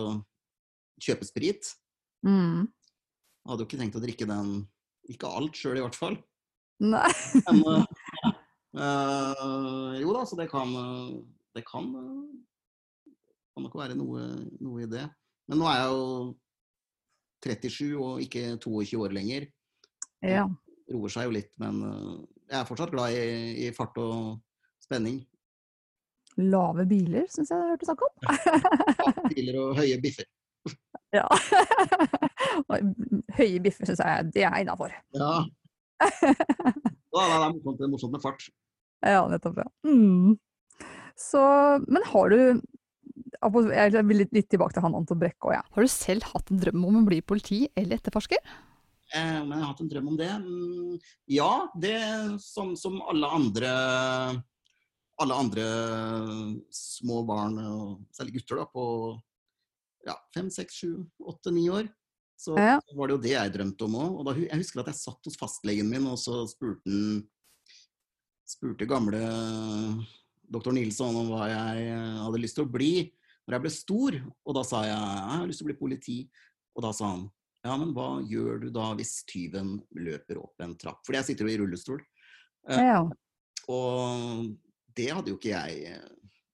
kjøpe 1.01 1.27
sprit. 1.27 1.69
Mm. 2.27 2.65
Jeg 2.65 3.51
hadde 3.51 3.63
jo 3.63 3.69
ikke 3.69 3.79
tenkt 3.79 3.99
å 3.99 4.03
drikke 4.03 4.27
den, 4.27 4.55
ikke 5.11 5.31
alt 5.39 5.59
sjøl 5.59 5.79
i 5.79 5.85
hvert 5.85 5.99
fall. 5.99 6.17
Nei. 6.83 7.07
Men 7.45 7.61
uh, 7.63 7.85
uh, 8.75 9.91
jo 10.01 10.15
da, 10.17 10.25
så 10.27 10.39
det 10.39 10.49
kan 10.51 10.73
Det 11.55 11.63
kan, 11.63 11.85
kan 13.55 13.63
nok 13.63 13.77
være 13.79 13.95
noe, 13.95 14.25
noe 14.59 14.83
i 14.83 14.89
det. 14.91 15.05
Men 15.47 15.61
nå 15.61 15.69
er 15.71 15.77
jeg 15.79 15.93
jo 15.93 16.09
37 17.45 17.93
og 18.01 18.21
ikke 18.23 18.57
22 18.63 19.03
år 19.05 19.15
lenger. 19.15 19.47
Ja. 20.25 20.45
roer 20.89 21.11
seg 21.13 21.27
jo 21.27 21.35
litt, 21.35 21.51
men 21.61 21.81
øh, 21.85 22.13
jeg 22.49 22.59
er 22.59 22.67
fortsatt 22.67 22.93
glad 22.93 23.13
i, 23.13 23.65
i 23.65 23.71
fart 23.75 23.97
og 24.01 24.39
spenning. 24.81 25.19
Lave 26.37 26.85
biler, 26.89 27.27
syns 27.31 27.51
jeg 27.51 27.61
jeg 27.61 27.73
hørte 27.73 27.87
snakk 27.87 28.01
om. 28.05 28.13
Biler 29.35 29.59
og 29.61 29.77
høye 29.79 29.99
biffer. 30.03 30.27
Ja. 31.15 31.27
Høye 33.37 33.61
biffer 33.63 33.87
syns 33.87 34.01
jeg 34.01 34.31
det 34.35 34.43
er 34.43 34.57
innafor. 34.59 34.91
Ja. 35.15 35.45
ja 36.01 37.23
det 37.23 37.37
er 37.37 37.53
morsomt, 37.53 37.77
det 37.79 37.87
er 37.87 37.93
morsomt 37.93 38.17
med 38.17 38.23
fart. 38.25 38.49
Ja, 39.05 39.21
nettopp. 39.31 39.61
Ja. 39.63 39.69
Mm. 39.87 40.35
Så, 41.15 41.41
men 41.87 42.03
har 42.11 42.33
du 42.33 42.61
Jeg 43.41 44.05
vil 44.07 44.23
litt, 44.23 44.47
tilbake 44.49 44.75
til 44.75 44.85
han 44.85 44.95
Anton 44.97 45.19
Brekke 45.19 45.49
òg, 45.49 45.57
ja. 45.57 45.63
Har 45.75 45.85
du 45.85 45.91
selv 45.91 46.27
hatt 46.31 46.51
en 46.51 46.61
drøm 46.61 46.85
om 46.87 47.01
å 47.01 47.05
bli 47.07 47.21
politi 47.21 47.65
eller 47.75 47.99
etterforsker? 47.99 48.41
Eh, 49.13 49.39
men 49.45 49.53
jeg 49.53 49.61
har 49.61 49.69
hatt 49.71 49.83
en 49.83 49.91
drøm 49.91 50.07
om 50.13 50.17
det. 50.19 50.31
Mm, 50.41 50.95
ja, 51.35 51.51
det 51.77 51.97
som, 52.43 52.73
som 52.79 52.97
alle 53.05 53.29
andre 53.37 53.71
alle 55.21 55.35
andre 55.39 55.65
små 56.75 57.21
barn, 57.27 57.53
og 57.63 58.01
særlig 58.11 58.33
gutter, 58.39 58.59
da, 58.59 58.65
på 58.67 58.87
ja, 60.09 60.15
fem, 60.35 60.49
seks, 60.51 60.81
sju, 60.81 60.89
åtte, 61.23 61.53
ni 61.55 61.69
år. 61.71 61.87
Så 62.35 62.57
Ja. 62.59 62.81
var 62.97 63.07
det 63.07 63.15
jo 63.15 63.21
det 63.23 63.31
jeg 63.31 63.53
drømte 63.53 63.85
om 63.87 63.95
òg. 63.95 64.17
Og 64.19 64.25
da, 64.27 64.33
jeg 64.35 64.59
husker 64.59 64.81
at 64.83 64.91
jeg 64.91 64.99
satt 64.99 65.23
hos 65.29 65.37
fastlegen 65.39 65.87
min, 65.87 66.05
og 66.11 66.19
så 66.19 66.43
spurte 66.51 66.83
han 66.91 67.23
spurte 68.45 68.85
gamle 68.85 69.21
doktor 70.51 70.75
Nilsson 70.75 71.15
om 71.17 71.31
hva 71.31 71.47
jeg 71.49 71.95
hadde 72.21 72.41
lyst 72.43 72.59
til 72.59 72.67
å 72.67 72.69
bli 72.69 72.91
når 73.45 73.55
jeg 73.57 73.63
ble 73.65 73.71
stor. 73.73 74.17
Og 74.45 74.55
da 74.57 74.63
sa 74.67 74.83
jeg 74.87 74.95
jeg 74.97 75.39
har 75.39 75.47
lyst 75.49 75.61
til 75.61 75.67
å 75.67 75.71
bli 75.71 75.79
politi. 75.79 76.17
Og 76.75 76.83
da 76.85 76.91
sa 76.95 77.11
han 77.15 77.25
ja, 77.65 77.73
men 77.81 77.95
hva 77.97 78.19
gjør 78.29 78.59
du 78.61 78.67
da 78.69 78.91
hvis 78.93 79.23
tyven 79.25 79.79
løper 79.97 80.37
opp 80.37 80.61
en 80.61 80.75
trapp? 80.77 80.99
Fordi 81.05 81.17
jeg 81.17 81.25
sitter 81.31 81.47
jo 81.47 81.53
i 81.53 81.59
rullestol. 81.63 82.01
Eh, 82.69 82.81
Ja. 82.91 82.99
Og 83.65 84.51
det 84.95 85.07
hadde 85.09 85.31
jo 85.33 85.37
ikke 85.39 85.49
jeg 85.55 85.95
eh, 85.95 86.09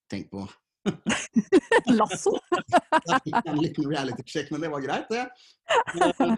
tenkt 0.09 0.31
på. 0.31 0.45
Lasso? 1.99 2.37
Da 3.07 3.19
fikk 3.25 3.35
jeg 3.41 3.51
en 3.51 3.59
liten 3.59 3.89
reality 3.91 4.23
check, 4.27 4.51
men 4.53 4.63
det 4.63 4.69
var 4.71 4.83
greit, 4.85 5.11
det. 5.11 5.25
Eh, 5.99 6.35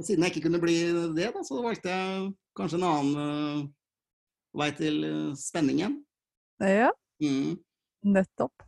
Og 0.00 0.06
siden 0.06 0.24
jeg 0.24 0.32
ikke 0.32 0.46
kunne 0.46 0.62
bli 0.62 0.78
det, 1.12 1.26
da, 1.34 1.42
så 1.44 1.60
valgte 1.60 1.92
jeg 1.92 2.30
kanskje 2.56 2.78
en 2.80 2.86
annen 2.88 3.66
vei 4.56 4.70
til 4.78 5.04
spenningen. 5.36 5.98
Ja, 6.64 6.88
Mm. 7.20 7.58
nettopp. 8.08 8.64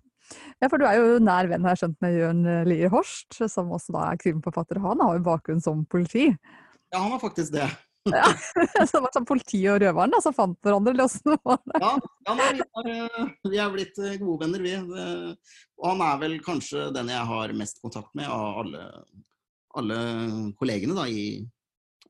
Ja, 0.63 0.69
for 0.69 0.79
du 0.81 0.87
er 0.89 0.99
jo 1.01 1.21
nær 1.23 1.49
venn, 1.51 1.65
har 1.67 1.75
jeg 1.75 1.83
skjønt, 1.85 2.01
med 2.05 2.19
Jørn 2.19 2.43
Lier 2.69 2.93
Horst, 2.93 3.39
som 3.51 3.73
også 3.75 3.95
da 3.97 4.11
er 4.11 4.21
krimforfatter. 4.21 4.81
Han 4.85 5.03
har 5.05 5.19
jo 5.19 5.25
bakgrunn 5.27 5.63
som 5.65 5.85
politi. 5.91 6.29
Ja, 6.93 7.01
han 7.01 7.11
har 7.15 7.23
faktisk 7.23 7.55
det. 7.57 7.71
Ja. 8.11 8.25
Så 8.35 8.97
det 8.97 9.01
var 9.05 9.13
sånn 9.15 9.27
politi 9.29 9.61
og 9.71 9.77
røveren 9.79 10.11
da, 10.11 10.19
som 10.25 10.35
fant 10.35 10.57
hverandre, 10.67 10.91
eller 10.91 11.07
åssen 11.07 11.37
var 11.47 11.61
det? 11.63 11.79
Ja, 11.85 11.91
ja 12.27 12.33
nei, 12.35 12.49
vi, 12.57 12.65
har, 12.75 12.89
eh, 12.91 13.29
vi 13.47 13.61
er 13.63 13.69
blitt 13.71 14.01
eh, 14.03 14.17
gode 14.19 14.43
venner, 14.43 14.65
vi. 14.65 14.73
Eh, 14.75 15.61
Og 15.79 15.87
han 15.87 16.03
er 16.09 16.17
vel 16.19 16.35
kanskje 16.43 16.89
den 16.97 17.13
jeg 17.15 17.29
har 17.31 17.55
mest 17.61 17.79
kontakt 17.79 18.11
med 18.19 18.27
av 18.27 18.59
alle, 18.65 18.89
alle 19.79 19.99
kollegene 20.59 20.97
da, 20.99 21.07
i, 21.07 21.47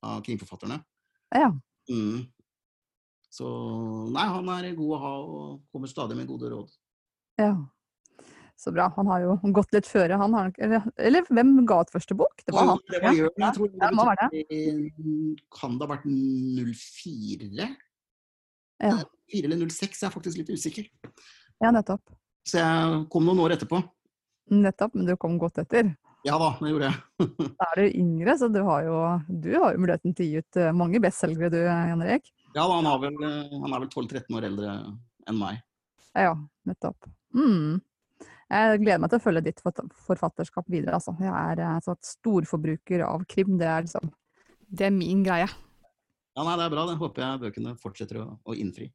av 0.01 0.25
krimforfatterne. 0.25 0.81
Ja. 1.37 1.51
Mm. 1.93 2.25
Så 3.33 3.53
nei, 4.17 4.27
han 4.33 4.49
er 4.57 4.73
god 4.81 4.97
å 4.97 5.03
ha 5.05 5.13
og 5.21 5.77
kommer 5.77 5.93
stadig 5.93 6.17
med 6.17 6.33
gode 6.33 6.55
råd. 6.57 6.73
ja. 7.41 7.53
Så 8.59 8.71
bra. 8.75 8.89
Han 8.97 9.09
har 9.11 9.25
jo 9.25 9.37
gått 9.57 9.73
litt 9.75 9.89
føre, 9.91 10.19
han. 10.21 10.35
Har, 10.37 10.53
eller, 10.63 10.85
eller 11.01 11.27
hvem 11.29 11.55
ga 11.67 11.81
ut 11.83 11.93
første 11.95 12.17
bok? 12.19 12.45
Det 12.47 12.55
var 12.55 12.75
han. 12.75 12.83
Det 12.91 13.01
var 13.03 13.17
Jørgen, 13.17 13.47
jeg 13.47 13.57
tror 13.57 13.71
ja, 13.71 13.79
det 13.83 13.97
må 13.99 14.07
være 14.07 14.29
det 14.33 14.59
kan 15.57 15.79
det 15.79 15.89
ha 15.89 15.91
vært 15.95 16.07
04? 16.07 17.71
Ja, 18.83 18.99
4 19.33 19.49
eller 19.49 19.67
06, 19.71 20.01
jeg 20.03 20.09
er 20.09 20.15
faktisk 20.15 20.41
litt 20.41 20.53
usikker. 20.53 20.87
ja, 21.63 21.71
nettopp. 21.71 22.15
Så 22.47 22.59
jeg 22.59 23.03
kom 23.11 23.27
noen 23.27 23.43
år 23.45 23.55
etterpå. 23.57 23.79
Nettopp, 24.53 24.97
men 24.99 25.07
du 25.07 25.15
kom 25.21 25.37
godt 25.41 25.61
etter. 25.63 25.93
Ja 26.27 26.37
da, 26.39 26.53
det 26.61 26.71
gjorde 26.71 26.91
jeg. 26.91 27.29
Da 27.59 27.69
er 27.73 27.81
du 27.81 27.97
yngre, 27.99 28.35
så 28.39 28.49
du 28.51 28.61
har 28.67 28.85
jo, 28.87 28.99
du 29.43 29.51
har 29.57 29.75
jo 29.75 29.83
muligheten 29.83 30.15
til 30.15 30.27
å 30.27 30.31
gi 30.31 30.43
ut 30.43 30.59
eh, 30.61 30.75
mange 30.77 31.01
bestselgere 31.03 31.51
du, 31.51 31.61
Jan 31.67 32.03
Erik. 32.05 32.31
Ja 32.53 32.67
da, 32.67 32.77
han, 32.77 32.87
har 32.87 33.01
vel, 33.03 33.17
eh, 33.27 33.55
han 33.63 33.75
er 33.75 33.83
vel 33.85 33.91
12-13 33.91 34.39
år 34.39 34.47
eldre 34.51 34.75
enn 35.31 35.41
meg. 35.41 35.63
Ja, 36.19 36.35
nettopp. 36.69 37.09
Mm. 37.35 37.81
Jeg 38.53 38.81
gleder 38.83 39.01
meg 39.01 39.13
til 39.13 39.21
å 39.21 39.25
følge 39.25 39.45
ditt 39.47 39.61
forfatterskap 39.65 40.67
videre, 40.69 40.99
altså. 40.99 41.15
Jeg 41.23 41.33
er 41.33 41.63
altså, 41.71 41.95
sånn 41.95 42.11
storforbruker 42.11 43.05
av 43.07 43.25
krim. 43.31 43.57
Det 43.61 43.69
er 43.69 43.87
liksom 43.87 44.13
Det 44.69 44.89
er 44.89 44.95
min 44.95 45.23
greie. 45.25 45.49
Ja, 46.37 46.45
nei, 46.45 46.57
Det 46.61 46.67
er 46.67 46.75
bra. 46.75 46.87
Det 46.89 46.99
håper 47.01 47.25
jeg 47.25 47.43
bøkene 47.47 47.75
fortsetter 47.81 48.21
å, 48.23 48.27
å 48.45 48.57
innfri. 48.57 48.91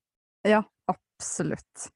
Ja, 0.47 0.61
absolutt. 0.89 1.89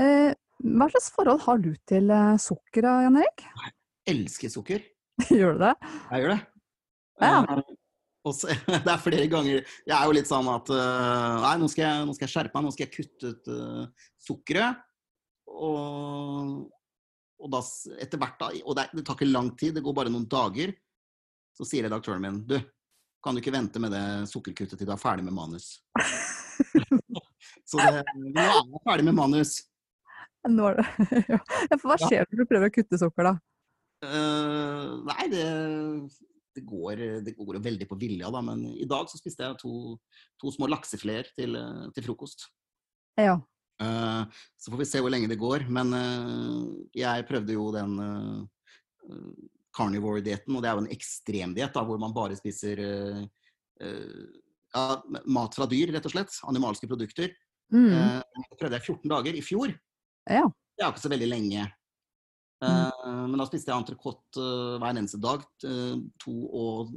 Eh, 0.00 0.32
hva 0.64 0.88
slags 0.90 1.10
forhold 1.14 1.42
har 1.44 1.62
du 1.62 1.72
til 1.86 2.10
eh, 2.14 2.34
sukker, 2.42 2.86
Jan 3.06 3.18
Erik? 3.22 3.42
Jeg 3.44 3.74
Elsker 4.14 4.52
sukker. 4.52 4.84
Gjør 5.30 5.58
du 5.58 5.64
det? 5.64 5.74
Jeg 6.10 6.24
gjør 6.24 6.34
det. 6.34 6.40
Ja. 7.22 7.36
Eh, 7.42 7.74
også, 8.24 8.54
det 8.86 8.90
er 8.90 9.02
flere 9.04 9.26
ganger 9.30 9.60
Jeg 9.60 9.94
er 9.94 10.08
jo 10.08 10.14
litt 10.16 10.26
sånn 10.26 10.48
at 10.50 10.70
uh, 10.72 11.42
Nei, 11.44 11.52
nå 11.60 11.68
skal, 11.70 11.84
jeg, 11.84 12.06
nå 12.08 12.14
skal 12.16 12.26
jeg 12.26 12.32
skjerpe 12.32 12.56
meg. 12.56 12.66
Nå 12.66 12.74
skal 12.74 12.86
jeg 12.86 12.94
kutte 12.94 13.32
ut 13.34 13.50
uh, 13.52 14.08
sukkeret. 14.26 14.82
Og, 15.54 16.64
og 17.44 17.52
da 17.52 17.60
etter 18.00 18.20
hvert, 18.20 18.38
da 18.40 18.48
Og 18.64 18.76
det, 18.78 18.88
det 18.96 19.04
tar 19.04 19.18
ikke 19.18 19.28
lang 19.28 19.50
tid, 19.60 19.74
det 19.76 19.84
går 19.84 19.96
bare 19.96 20.12
noen 20.12 20.26
dager. 20.30 20.72
Så 21.54 21.66
sier 21.68 21.86
redaktøren 21.86 22.22
min 22.24 22.40
Du, 22.48 22.56
kan 23.24 23.36
du 23.36 23.42
ikke 23.42 23.54
vente 23.54 23.80
med 23.80 23.92
det 23.94 24.04
sukkerkuttet 24.32 24.78
til 24.80 24.88
du 24.88 24.92
er 24.94 25.00
ferdig 25.00 25.26
med 25.26 25.36
manus? 25.36 25.76
så 27.68 27.80
det, 27.80 28.02
nå 28.16 28.42
er 28.42 28.50
jeg 28.50 28.84
ferdig 28.88 29.06
med 29.08 29.16
manus. 29.20 29.58
Nå 30.48 30.70
er 30.70 30.80
det 30.80 30.86
ja, 31.32 31.40
for 31.78 31.88
hva 31.88 31.98
skjer 32.00 32.26
når 32.28 32.40
du 32.40 32.48
prøver 32.50 32.68
å 32.72 32.74
kutte 32.74 33.00
sukker, 33.00 33.30
da? 33.30 33.34
Uh, 34.04 35.00
nei, 35.08 35.24
det, 35.32 35.46
det, 36.56 36.64
går, 36.68 37.00
det 37.24 37.32
går 37.38 37.56
jo 37.58 37.62
veldig 37.64 37.88
på 37.88 37.98
vilja, 38.00 38.28
da. 38.32 38.42
Men 38.44 38.66
i 38.72 38.88
dag 38.88 39.08
så 39.08 39.20
spiste 39.20 39.46
jeg 39.46 39.60
to, 39.62 39.96
to 40.40 40.52
små 40.52 40.68
laksefileter 40.72 41.32
til, 41.38 41.56
eh, 41.56 41.86
til 41.96 42.08
frokost. 42.10 42.48
Ja. 43.20 43.38
Eh, 43.82 44.22
så 44.60 44.70
får 44.70 44.80
vi 44.80 44.86
se 44.88 45.02
hvor 45.02 45.12
lenge 45.12 45.30
det 45.30 45.40
går. 45.40 45.66
Men 45.72 45.94
eh, 45.98 46.62
jeg 47.04 47.26
prøvde 47.30 47.56
jo 47.56 47.70
den 47.74 47.98
uh, 47.98 48.40
carnivore-dietten, 49.74 50.54
og 50.54 50.62
det 50.62 50.70
er 50.70 50.76
jo 50.78 50.84
en 50.84 50.92
ekstremdiett 50.94 51.78
hvor 51.88 52.00
man 52.00 52.14
bare 52.14 52.36
spiser 52.38 52.80
eh, 52.84 53.22
eh, 53.82 54.20
ja, 54.74 54.84
mat 55.26 55.56
fra 55.56 55.66
dyr, 55.70 55.92
rett 55.94 56.06
og 56.08 56.14
slett. 56.14 56.36
Animalske 56.48 56.88
produkter. 56.90 57.32
Mm. 57.74 57.90
Eh, 57.90 58.44
det 58.50 58.60
prøvde 58.60 58.78
jeg 58.78 58.86
14 58.94 59.14
dager 59.14 59.38
i 59.38 59.42
fjor. 59.44 59.74
Ja. 60.30 60.44
Det 60.46 60.82
er 60.82 60.88
jo 60.88 60.94
ikke 60.94 61.06
så 61.06 61.14
veldig 61.14 61.32
lenge. 61.32 61.70
Mm. 62.64 63.28
men 63.28 63.36
da 63.36 63.44
spiste 63.44 63.68
jeg 63.68 63.76
entrecôte 63.76 64.40
eh, 64.40 64.76
hver 64.80 64.94
eneste 64.96 65.18
dag. 65.20 65.42
eh, 65.68 65.98
to, 66.22 66.32
og, 66.48 66.94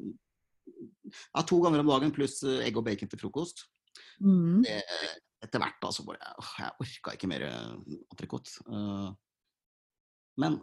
ja, 1.10 1.42
to 1.42 1.58
ganger 1.64 1.82
om 1.84 1.90
dagen 1.92 2.14
pluss 2.16 2.38
eh, 2.46 2.62
egg 2.64 2.78
og 2.80 2.86
bacon 2.88 3.10
til 3.12 3.20
frokost. 3.20 3.66
Mm. 4.24 4.62
Det, 4.64 4.78
etter 5.44 5.62
hvert 5.62 5.80
da 5.84 5.92
så 5.94 6.06
bare 6.08 6.32
åh, 6.42 6.52
Jeg 6.64 6.76
orka 6.84 7.14
ikke 7.16 7.30
mer 7.30 7.46
eh, 7.48 7.98
entrecôte. 8.14 8.56
Uh, 8.68 9.12
men 10.42 10.60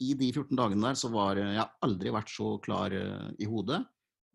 i 0.00 0.14
de 0.16 0.30
14 0.32 0.56
dagene 0.56 0.84
der 0.90 0.98
så 1.00 1.10
var 1.12 1.40
eh, 1.40 1.54
jeg 1.56 1.68
aldri 1.86 2.12
vært 2.14 2.32
så 2.32 2.54
klar 2.64 2.92
uh, 2.96 3.30
i 3.40 3.48
hodet. 3.48 3.82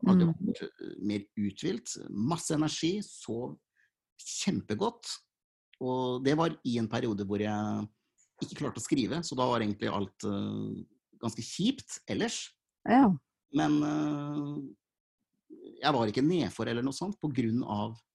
Aldri 0.05 0.27
Mm. 0.27 0.33
vært 0.41 0.63
eh, 0.65 0.95
mer 1.01 1.27
uthvilt. 1.39 1.95
Masse 2.09 2.53
energi. 2.57 2.97
Sov 3.05 3.55
kjempegodt. 4.21 5.13
Og 5.83 6.23
det 6.23 6.35
var 6.39 6.55
i 6.63 6.77
en 6.79 6.89
periode 6.91 7.25
hvor 7.27 7.41
jeg 7.43 7.87
ikke 8.43 8.59
klarte 8.61 8.79
å 8.79 8.83
skrive, 8.83 9.21
så 9.23 9.35
da 9.35 9.45
var 9.47 9.63
egentlig 9.63 9.89
alt 9.91 10.25
uh, 10.27 10.71
ganske 11.21 11.43
kjipt 11.43 12.01
ellers. 12.11 12.49
Ja. 12.87 13.07
Men 13.55 13.77
eh, 13.87 14.55
jeg 15.81 15.93
var 15.95 16.11
ikke 16.11 16.23
nedfor 16.25 16.67
eller 16.67 16.83
noe 16.85 16.95
sånt 16.95 17.15
på 17.21 17.29
grunn 17.35 17.61
av 17.63 17.93
eh, 17.95 18.14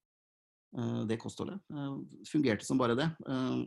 det 1.08 1.18
kostholdet. 1.18 1.60
Eh, 1.72 1.94
fungerte 2.30 2.66
som 2.66 2.78
bare 2.78 2.94
det. 2.98 3.08
Eh, 3.26 3.58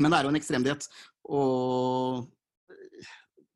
men 0.00 0.10
det 0.10 0.18
er 0.18 0.24
jo 0.26 0.32
en 0.32 0.38
ekstremdiett, 0.38 0.86
og 1.28 2.26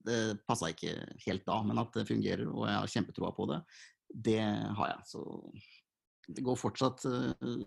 det 0.04 0.18
passa 0.44 0.68
ikke 0.68 0.92
helt 1.24 1.46
da, 1.48 1.62
men 1.64 1.80
at 1.80 1.94
det 1.96 2.06
fungerer, 2.10 2.44
og 2.50 2.66
jeg 2.68 2.76
har 2.76 2.92
kjempetroa 2.92 3.30
på 3.36 3.46
det, 3.48 3.60
det 4.28 4.40
har 4.76 4.90
jeg. 4.92 5.06
Så 5.08 5.22
det 6.34 6.44
går 6.44 6.60
fortsatt 6.60 7.04
eh, 7.10 7.64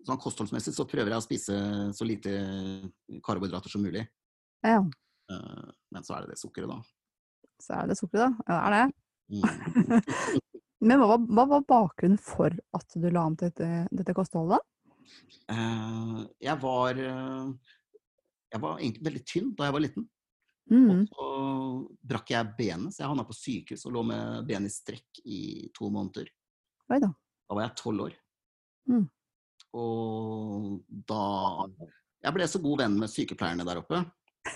Sånn 0.00 0.16
kostholdsmessig 0.16 0.72
så 0.72 0.86
prøver 0.88 1.12
jeg 1.12 1.20
å 1.20 1.24
spise 1.26 1.54
så 1.92 2.06
lite 2.08 2.30
karbohydrater 3.20 3.68
som 3.68 3.82
mulig. 3.84 4.06
ja. 4.64 4.78
Eh, 5.30 5.66
Men 5.92 6.06
så 6.06 6.14
er 6.16 6.24
det 6.24 6.32
det 6.32 6.40
sukkeret, 6.40 6.70
da. 6.70 6.78
Så 7.60 7.74
er 7.76 7.90
det 7.90 7.98
sukkeret, 7.98 8.32
da. 8.32 8.44
Ja, 8.48 8.54
det 8.56 8.78
er 8.78 8.86
det. 8.86 8.94
Mm. 9.28 10.40
Men 10.80 11.02
hva 11.02 11.18
hva 11.20 11.44
var 11.48 11.66
bakgrunnen 11.68 12.20
for 12.20 12.54
at 12.76 12.96
du 12.96 13.08
la 13.10 13.26
om 13.28 13.36
til 13.36 13.50
dette, 13.50 13.86
dette 13.92 14.14
kostholdet? 14.16 14.62
Uh, 15.50 16.22
jeg 16.38 16.54
var 16.62 16.98
eh, 17.02 17.48
Jeg 18.52 18.62
var 18.62 18.78
egentlig 18.78 19.06
veldig 19.08 19.22
tynn 19.26 19.52
da 19.58 19.68
jeg 19.68 19.76
var 19.76 19.84
liten. 19.84 20.08
Mm. 20.70 20.90
Og 20.90 21.06
så 21.10 21.28
brakk 22.12 22.30
jeg 22.30 22.54
benet, 22.58 22.94
så 22.94 23.02
jeg 23.02 23.10
havna 23.10 23.26
på 23.26 23.36
sykehus 23.36 23.86
og 23.88 23.96
lå 23.96 24.04
med 24.06 24.46
benet 24.48 24.70
i 24.70 24.74
strekk 24.74 25.22
i 25.24 25.40
to 25.74 25.90
måneder. 25.90 26.30
Oi 26.90 26.98
da. 27.02 27.10
Da 27.10 27.56
var 27.58 27.66
jeg 27.66 27.78
tolv 27.80 28.06
år. 28.06 28.14
Mm. 28.90 29.06
Og 29.80 30.80
da 31.06 31.24
Jeg 32.20 32.34
ble 32.36 32.46
så 32.50 32.60
god 32.62 32.82
venn 32.82 32.96
med 33.00 33.10
sykepleierne 33.10 33.64
der 33.64 33.78
oppe 33.80 34.00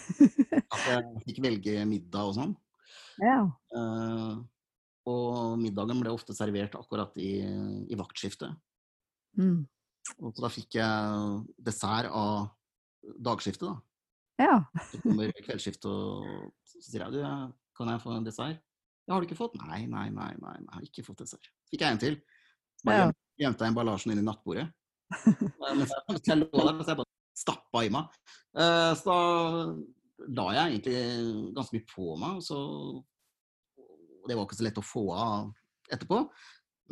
at 0.74 0.82
jeg 0.88 1.22
fikk 1.26 1.38
velge 1.44 1.84
middag 1.88 2.30
og 2.30 2.34
sånn. 2.36 2.54
Ja. 3.22 3.44
Eh, 3.76 4.34
og 5.10 5.58
middagen 5.60 6.00
ble 6.00 6.12
ofte 6.14 6.34
servert 6.36 6.76
akkurat 6.78 7.16
i, 7.20 7.32
i 7.90 7.98
vaktskiftet. 7.98 8.54
Mm. 9.38 9.64
Og 10.20 10.30
så 10.36 10.44
da 10.44 10.50
fikk 10.52 10.76
jeg 10.78 11.40
dessert 11.64 12.10
av 12.12 12.50
dagskiftet, 13.24 13.68
da. 13.68 13.76
Ja. 14.40 14.54
Så 14.90 15.00
kommer 15.02 15.30
kveldsskiftet, 15.44 15.86
og 15.86 16.50
så 16.66 16.82
sier 16.82 17.04
jeg 17.04 17.16
du, 17.16 17.52
kan 17.78 17.90
jeg 17.92 18.02
få 18.02 18.14
en 18.16 18.26
dessert? 18.26 18.62
Ja, 19.04 19.14
har 19.14 19.20
du 19.22 19.28
ikke 19.28 19.38
fått? 19.38 19.58
Nei, 19.60 19.84
nei, 19.90 20.08
nei, 20.14 20.30
nei, 20.40 20.54
jeg 20.60 20.72
har 20.72 20.86
ikke 20.88 21.04
fått 21.06 21.20
dessert. 21.24 21.50
Fikk 21.70 21.84
jeg 21.84 21.94
en 21.94 22.00
til. 22.00 22.16
Bare 22.84 23.02
Ja. 23.04 23.12
gjemte 23.44 23.64
jeg 23.64 23.74
emballasjen 23.74 24.14
inn 24.14 24.22
i 24.22 24.26
nattbordet. 24.26 24.70
Mens 25.60 25.92
jeg, 25.92 26.20
jeg 26.24 26.38
lå 26.40 26.48
der, 26.52 26.80
så 26.80 26.94
jeg 26.94 27.00
bare 27.02 27.12
stappa 27.36 27.82
i 27.84 27.90
meg. 27.92 28.16
Eh, 28.56 28.92
så 28.96 29.04
da 29.04 29.18
la 30.40 30.46
jeg 30.56 30.72
egentlig 30.72 31.54
ganske 31.56 31.76
mye 31.76 31.88
på 31.90 32.16
meg, 32.20 32.40
og 32.40 32.46
så 32.46 32.58
og 34.24 34.30
Det 34.30 34.36
var 34.38 34.46
ikke 34.48 34.56
så 34.56 34.64
lett 34.64 34.80
å 34.80 34.84
få 34.84 35.04
av 35.12 35.50
etterpå. 35.92 36.22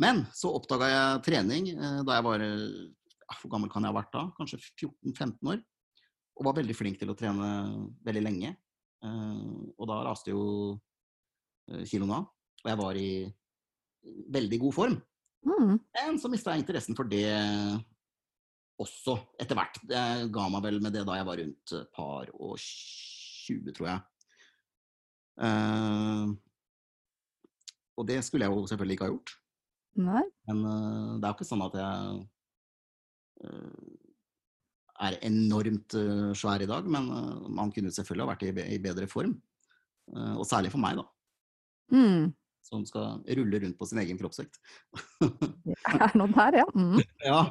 Men 0.01 0.25
så 0.37 0.53
oppdaga 0.53 0.89
jeg 0.91 1.23
trening 1.27 1.71
eh, 1.73 2.01
da 2.07 2.17
jeg 2.19 2.27
var 2.27 2.45
eh, 2.45 2.89
Hvor 3.41 3.53
gammel 3.53 3.73
kan 3.73 3.85
jeg 3.85 3.93
ha 3.93 3.99
vært 3.99 4.13
da? 4.15 4.27
Kanskje 4.37 4.61
14-15 4.61 5.53
år. 5.53 5.63
Og 6.37 6.47
var 6.49 6.57
veldig 6.57 6.77
flink 6.77 7.01
til 7.01 7.13
å 7.13 7.17
trene 7.17 7.49
veldig 8.05 8.25
lenge. 8.25 8.53
Eh, 9.05 9.55
og 9.77 9.89
da 9.89 10.03
raste 10.09 10.33
jo 10.33 10.43
kiloene 11.89 12.21
av. 12.21 12.29
Og 12.63 12.69
jeg 12.69 12.81
var 12.83 13.01
i 13.01 13.11
veldig 14.37 14.59
god 14.67 14.77
form. 14.77 15.01
Mm. 15.47 15.75
Men 15.97 16.21
så 16.21 16.29
mista 16.31 16.53
jeg 16.53 16.65
interessen 16.65 16.97
for 16.99 17.09
det 17.09 17.25
også 18.83 19.17
etter 19.41 19.57
hvert. 19.59 19.81
Det 19.89 20.03
ga 20.35 20.47
meg 20.53 20.65
vel 20.67 20.81
med 20.83 20.95
det 20.95 21.05
da 21.07 21.17
jeg 21.19 21.29
var 21.29 21.41
rundt 21.41 21.75
par 21.95 22.33
og 22.35 22.57
20, 22.61 23.77
tror 23.77 23.89
jeg. 23.89 24.01
Og 28.03 28.09
det 28.11 28.19
skulle 28.27 28.49
jeg 28.49 28.55
jo 28.55 28.67
selvfølgelig 28.67 28.99
ikke 28.99 29.07
ha 29.07 29.15
gjort. 29.15 29.35
Nei. 30.03 30.25
Men 30.49 30.63
uh, 30.67 31.17
det 31.21 31.27
er 31.27 31.31
jo 31.31 31.37
ikke 31.37 31.49
sånn 31.49 31.65
at 31.67 31.79
jeg 31.79 32.21
uh, 33.47 33.81
er 35.07 35.19
enormt 35.29 35.97
uh, 35.99 36.31
svær 36.39 36.65
i 36.65 36.69
dag. 36.71 36.89
Men 36.91 37.09
man 37.53 37.73
kunne 37.75 37.95
selvfølgelig 37.95 38.27
ha 38.27 38.31
vært 38.33 38.47
i, 38.49 38.53
i 38.77 38.83
bedre 38.83 39.09
form. 39.11 39.37
Og 40.13 40.43
særlig 40.45 40.73
for 40.73 40.83
meg, 40.83 40.99
da. 40.99 41.05
Mm. 41.95 42.33
Som 42.67 42.83
skal 42.85 43.21
rulle 43.39 43.61
rundt 43.63 43.79
på 43.79 43.87
sin 43.87 44.01
egen 44.03 44.19
kroppsvekt. 44.19 44.59
Det 45.23 45.93
er 45.95 46.17
noen 46.19 46.35
her, 46.37 46.63
ja. 46.65 46.67
Mm. 46.75 46.99
Ja. 47.31 47.43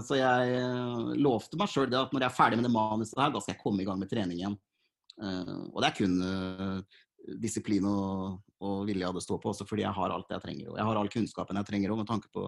så 0.00 0.16
jeg 0.16 1.18
lovte 1.20 1.58
meg 1.60 1.68
sjøl 1.68 1.92
at 1.92 2.14
når 2.14 2.24
jeg 2.24 2.30
er 2.30 2.34
ferdig 2.38 2.56
med 2.56 2.64
det 2.64 2.72
manuset 2.72 3.20
her, 3.20 3.34
da 3.34 3.42
skal 3.44 3.52
jeg 3.52 3.60
komme 3.60 3.84
i 3.84 3.86
gang 3.86 4.00
med 4.00 4.08
trening 4.08 4.40
igjen. 4.40 4.56
Og 5.20 5.76
det 5.84 5.90
er 5.90 5.98
kun 6.00 6.16
disiplin 7.44 7.84
og, 7.90 8.40
og 8.64 8.86
vilje 8.88 9.08
av 9.08 9.16
det 9.16 9.24
står 9.24 9.40
på, 9.42 9.50
også 9.52 9.66
fordi 9.68 9.84
jeg 9.84 9.96
har 9.98 10.12
alt 10.14 10.30
jeg 10.32 10.44
trenger. 10.44 10.70
Og 10.70 10.78
jeg 10.80 10.88
har 10.88 11.00
all 11.00 11.10
kunnskapen 11.12 11.60
jeg 11.60 11.68
trenger 11.68 11.92
òg, 11.92 12.00
med 12.02 12.08
tanke 12.08 12.30
på, 12.32 12.46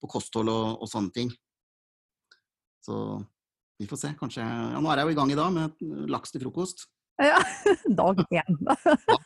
på 0.00 0.10
kosthold 0.10 0.52
og, 0.52 0.80
og 0.80 0.88
sånne 0.90 1.12
ting. 1.16 1.32
Så 2.84 2.94
vi 3.80 3.88
får 3.88 4.00
se. 4.00 4.14
Kanskje 4.20 4.44
ja, 4.44 4.80
Nå 4.80 4.88
er 4.92 5.02
jeg 5.02 5.10
jo 5.10 5.14
i 5.16 5.18
gang 5.20 5.34
i 5.34 5.38
dag 5.38 5.52
med 5.52 5.84
laks 6.12 6.32
til 6.32 6.44
frokost. 6.46 6.86
ja. 7.20 7.36
Dag 8.00 8.22
én. 8.32 8.56
Da 8.64 8.76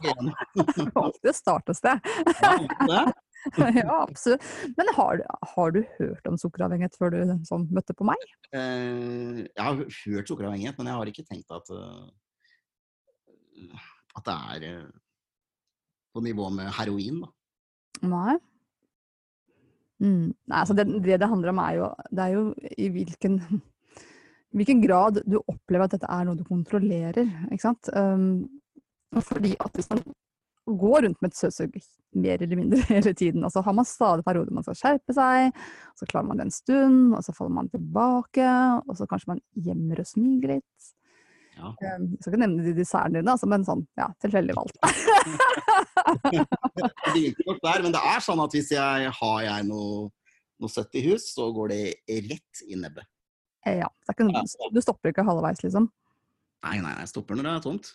igjen. 0.02 0.32
Alltid 1.04 1.38
startested. 1.38 2.02
Ja, 2.40 2.56
det. 2.88 3.04
ja, 3.76 4.02
absolutt. 4.02 4.42
Men 4.76 4.90
har, 4.96 5.22
har 5.54 5.70
du 5.70 5.82
hørt 5.98 6.26
om 6.26 6.38
sukkeravhengighet 6.40 6.96
før 6.98 7.14
du 7.14 7.34
sånn, 7.46 7.68
møtte 7.74 7.94
på 7.94 8.06
meg? 8.08 8.20
Eh, 8.56 9.44
jeg 9.44 9.60
har 9.60 9.80
hørt 9.84 10.30
sukkeravhengighet, 10.30 10.78
men 10.80 10.90
jeg 10.90 11.00
har 11.00 11.12
ikke 11.12 11.26
tenkt 11.28 11.52
at 11.54 11.70
uh, 11.74 12.06
at 14.14 14.28
det 14.28 14.34
er 14.54 14.68
eh, 14.70 14.92
på 16.14 16.22
nivå 16.24 16.48
med 16.54 16.70
heroin, 16.78 17.22
da. 17.24 17.30
Nei. 18.08 18.34
Mm. 20.02 20.32
Nei, 20.32 20.58
altså 20.58 20.74
det, 20.76 20.86
det 21.04 21.20
det 21.22 21.30
handler 21.30 21.52
om, 21.52 21.62
er 21.62 21.78
jo, 21.78 21.92
det 22.10 22.24
er 22.24 22.34
jo 22.34 22.42
i 22.78 22.90
hvilken, 22.94 23.38
hvilken 24.56 24.82
grad 24.84 25.22
du 25.24 25.38
opplever 25.42 25.86
at 25.86 25.96
dette 25.96 26.10
er 26.10 26.26
noe 26.26 26.38
du 26.38 26.44
kontrollerer. 26.48 27.30
Ikke 27.50 27.66
sant? 27.66 27.90
Um, 27.94 28.46
fordi 29.22 29.54
at 29.62 29.78
hvis 29.78 29.90
man 29.92 30.02
går 30.64 31.04
rundt 31.04 31.20
med 31.20 31.30
et 31.30 31.38
søtsug 31.38 31.74
mer 32.16 32.42
eller 32.42 32.58
mindre 32.58 32.80
hele 32.92 33.12
tiden, 33.16 33.44
og 33.44 33.52
så 33.52 33.62
har 33.64 33.76
man 33.76 33.88
stadig 33.88 34.24
perioder 34.26 34.54
man 34.54 34.66
skal 34.66 34.78
skjerpe 34.78 35.16
seg, 35.16 35.64
så 35.98 36.08
klarer 36.10 36.28
man 36.30 36.40
det 36.40 36.48
en 36.48 36.58
stund, 36.58 37.14
og 37.14 37.24
så 37.26 37.34
faller 37.36 37.56
man 37.58 37.70
tilbake, 37.72 38.50
og 38.88 38.98
så 38.98 39.08
kanskje 39.10 39.34
man 39.34 39.42
gjemmer 39.66 40.02
og 40.02 40.10
smyger 40.10 40.56
litt. 40.56 40.92
Ja. 41.54 41.70
Um, 41.70 42.06
jeg 42.10 42.20
skal 42.24 42.32
ikke 42.34 42.40
nevne 42.42 42.64
de 42.66 42.72
dessertene 42.76 43.20
dine, 43.20 43.30
altså, 43.34 43.46
men 43.50 43.64
sånn, 43.66 43.84
ja, 44.00 44.08
tilfeldig 44.24 44.56
valgt. 44.58 44.78
Det 46.34 46.42
der, 47.62 47.82
men 47.84 47.92
det 47.94 48.00
er 48.02 48.20
sånn 48.24 48.42
at 48.42 48.54
hvis 48.56 48.70
jeg 48.74 49.10
har 49.18 49.38
jeg 49.44 49.66
noe, 49.68 50.08
noe 50.60 50.72
søtt 50.72 50.94
i 50.98 51.02
hus, 51.06 51.28
så 51.34 51.48
går 51.54 51.70
det 51.72 51.80
rett 52.30 52.64
i 52.68 52.78
nebbet. 52.80 53.06
Eh, 53.66 53.78
Ja, 53.80 53.88
noe- 54.18 54.70
du 54.74 54.80
stopper 54.84 55.12
ikke 55.14 55.24
halvveis, 55.26 55.62
liksom. 55.64 55.88
Nei, 56.64 56.78
nei, 56.80 56.94
jeg 57.00 57.08
stopper 57.12 57.36
når 57.38 57.46
det 57.48 57.54
er 57.54 57.64
tomt. 57.68 57.94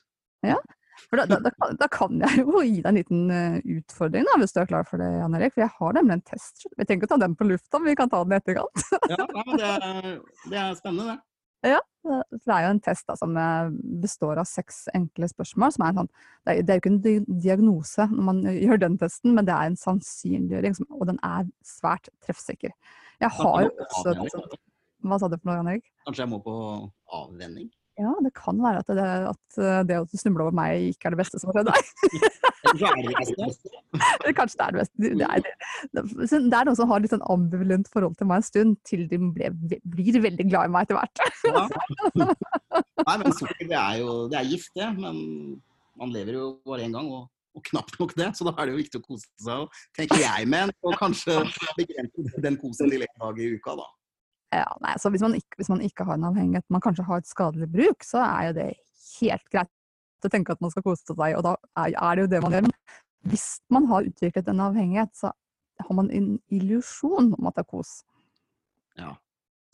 For 1.10 1.16
da, 1.16 1.24
da, 1.30 1.38
da, 1.40 1.50
kan- 1.56 1.78
da 1.80 1.88
kan 1.88 2.20
jeg 2.20 2.42
jo 2.44 2.60
gi 2.60 2.82
deg 2.82 2.90
en 2.90 2.98
liten 2.98 3.32
eh, 3.32 3.60
utfordring, 3.78 4.26
da, 4.28 4.34
hvis 4.42 4.52
du 4.56 4.60
er 4.60 4.68
klar 4.68 4.84
for 4.88 5.00
det, 5.00 5.08
Jan 5.22 5.36
Erik. 5.38 5.54
For 5.56 5.64
jeg 5.64 5.72
har 5.78 5.94
nemlig 5.96 6.18
en 6.18 6.26
test. 6.28 6.66
Vi 6.76 6.84
trenger 6.86 7.06
ikke 7.06 7.12
ta 7.14 7.20
den 7.22 7.38
på 7.40 7.48
lufta, 7.48 7.80
men 7.80 7.92
vi 7.94 7.96
kan 8.00 8.12
ta 8.12 8.20
den 8.24 8.36
i 8.36 8.40
etterkant. 8.42 8.84
Ja, 9.08 9.28
nei, 9.38 9.46
det, 9.62 9.70
er, 9.70 10.10
det 10.52 10.60
er 10.60 10.76
spennende, 10.80 11.14
det. 11.14 11.18
For 11.60 12.24
det 12.32 12.56
er 12.56 12.64
jo 12.64 12.72
en 12.74 12.82
test 12.84 13.10
da, 13.10 13.16
som 13.20 13.36
eh, 13.38 13.72
består 14.04 14.40
av 14.40 14.48
seks 14.48 14.86
enkle 14.96 15.28
spørsmål. 15.30 15.74
som 15.76 15.84
er 15.84 15.92
en 15.92 16.00
sånn, 16.02 16.12
Det 16.46 16.54
er, 16.54 16.62
det 16.64 16.72
er 16.72 16.80
jo 16.80 16.84
ikke 16.84 16.94
en 16.94 17.42
diagnose 17.44 18.08
når 18.14 18.28
man 18.30 18.40
gjør 18.66 18.82
den 18.86 18.98
testen, 19.02 19.36
men 19.36 19.50
det 19.50 19.56
er 19.56 19.72
en 19.72 19.80
sannsynliggjøring, 19.80 20.80
og 20.96 21.10
den 21.12 21.20
er 21.26 21.50
svært 21.66 22.08
treffsikker. 22.26 22.74
Jeg 23.20 23.36
har 23.42 23.68
jo 23.68 23.74
også 23.88 24.16
et 24.16 24.58
Hva 25.00 25.16
sa 25.20 25.30
du 25.32 25.38
for 25.38 25.48
noe, 25.48 25.60
Jan 25.60 25.70
Erik? 25.72 25.86
Kanskje 26.08 26.26
jeg 26.26 26.32
må 26.34 26.42
på 26.44 26.54
avvenning? 27.16 27.70
Ja, 28.00 28.14
det 28.24 28.32
kan 28.36 28.60
være 28.64 28.80
at 28.80 28.90
det, 28.96 29.06
at 29.34 29.60
eh, 29.60 29.82
det 29.88 30.00
å 30.00 30.08
snuble 30.16 30.48
over 30.48 30.56
meg 30.56 30.94
ikke 30.94 31.10
er 31.10 31.16
det 31.16 31.22
beste 31.22 31.40
som 31.40 31.52
har 31.52 31.60
skjedd 31.60 31.72
deg. 31.74 32.40
Er 32.68 33.02
det 33.06 33.14
beste. 33.16 33.72
Kanskje 34.36 34.58
det 34.60 34.66
er 34.66 34.74
det 34.76 34.82
beste. 34.82 35.00
Det 35.00 35.28
er, 35.28 35.44
det, 35.96 36.04
det 36.30 36.60
er 36.60 36.68
noen 36.68 36.78
som 36.78 36.92
har 36.92 37.02
litt 37.04 37.14
sånn 37.14 37.26
ambivalent 37.32 37.90
forhold 37.94 38.18
til 38.20 38.30
meg 38.30 38.42
en 38.42 38.48
stund, 38.48 38.78
til 38.88 39.06
de 39.12 39.20
ble, 39.36 39.52
blir 39.88 40.20
veldig 40.26 40.48
glad 40.50 40.70
i 40.70 40.74
meg 40.76 40.88
etter 40.88 41.00
hvert. 41.00 41.24
Ja. 41.50 41.66
Nei, 43.08 43.16
men 43.22 43.34
sukker 43.34 43.68
det 43.70 43.78
er 43.80 44.00
jo 44.02 44.14
det 44.30 44.38
er 44.38 44.50
gift, 44.50 44.72
det. 44.78 44.90
Men 45.00 45.20
man 46.00 46.12
lever 46.14 46.36
jo 46.36 46.50
bare 46.68 46.86
én 46.86 46.96
gang, 46.96 47.08
og, 47.16 47.30
og 47.58 47.64
knapt 47.72 47.96
nok 48.02 48.14
det. 48.20 48.28
Så 48.38 48.48
da 48.48 48.54
er 48.56 48.68
det 48.68 48.76
jo 48.76 48.82
viktig 48.82 49.02
å 49.02 49.06
kose 49.08 49.30
seg, 49.46 49.80
tenker 49.98 50.22
jeg 50.22 50.50
med. 50.52 50.76
Og 50.86 50.98
kanskje 51.00 51.40
begrense 51.80 52.44
den 52.44 52.60
kosen 52.62 52.92
til 52.92 53.08
en 53.08 53.24
dag 53.24 53.42
i 53.42 53.50
uka, 53.56 53.78
da. 53.80 53.88
Ja, 54.60 54.70
nei, 54.82 54.96
så 54.98 55.12
hvis 55.14 55.22
man, 55.22 55.36
ikke, 55.38 55.60
hvis 55.62 55.70
man 55.70 55.82
ikke 55.86 56.06
har 56.08 56.18
en 56.18 56.30
avhengighet, 56.32 56.66
man 56.74 56.82
kanskje 56.82 57.06
har 57.06 57.22
et 57.22 57.30
skadelig 57.30 57.70
bruk, 57.70 58.06
så 58.06 58.24
er 58.26 58.48
jo 58.50 58.56
det 58.58 58.70
helt 59.20 59.52
greit 59.54 59.74
å 60.28 60.34
tenke 60.34 60.52
at 60.56 60.62
man 60.64 60.72
skal 60.74 60.86
kose 60.86 61.04
seg, 61.06 61.38
og 61.38 61.44
da 61.46 61.52
er, 61.86 62.12
det 62.16 62.22
jo 62.26 62.32
det 62.34 62.42
man 62.44 62.56
gjør. 62.58 62.66
hvis 63.32 63.48
man 63.70 63.84
har 63.92 64.02
utviklet 64.10 64.48
en 64.52 64.66
avhengighet, 64.68 65.12
så 65.16 65.28
har 65.80 65.94
man 65.96 66.08
en 66.12 66.28
illusjon 66.52 67.28
om 67.38 67.44
at 67.48 67.56
det 67.56 67.64
er 67.64 67.72
kos. 67.72 67.92
Ja. 69.00 69.12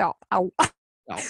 Ja, 0.02 0.10
au. 0.36 0.46
ja. 1.10 1.18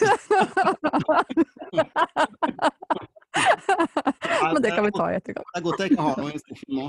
Men 4.53 4.61
det 4.63 4.71
kan 4.71 4.85
vi 4.85 4.91
ta 4.95 5.11
i 5.11 5.15
etterkant. 5.15 5.47
Det 5.53 5.59
er 5.59 5.65
godt 5.65 5.79
jeg 5.83 5.91
ikke 5.91 6.05
har 6.07 6.21
noe 6.21 6.33
i 6.33 6.41
skuffen 6.41 6.79
nå. 6.79 6.85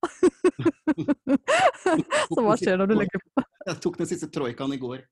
Så 2.30 2.42
hva 2.44 2.54
skjer 2.58 2.78
når 2.80 2.90
du 2.90 2.94
legger 2.98 3.22
på? 3.22 3.44
Jeg 3.68 3.76
tok 3.84 3.98
den 4.00 4.08
siste 4.08 4.28
troikaen 4.32 4.72
i 4.74 4.80
går. 4.80 5.02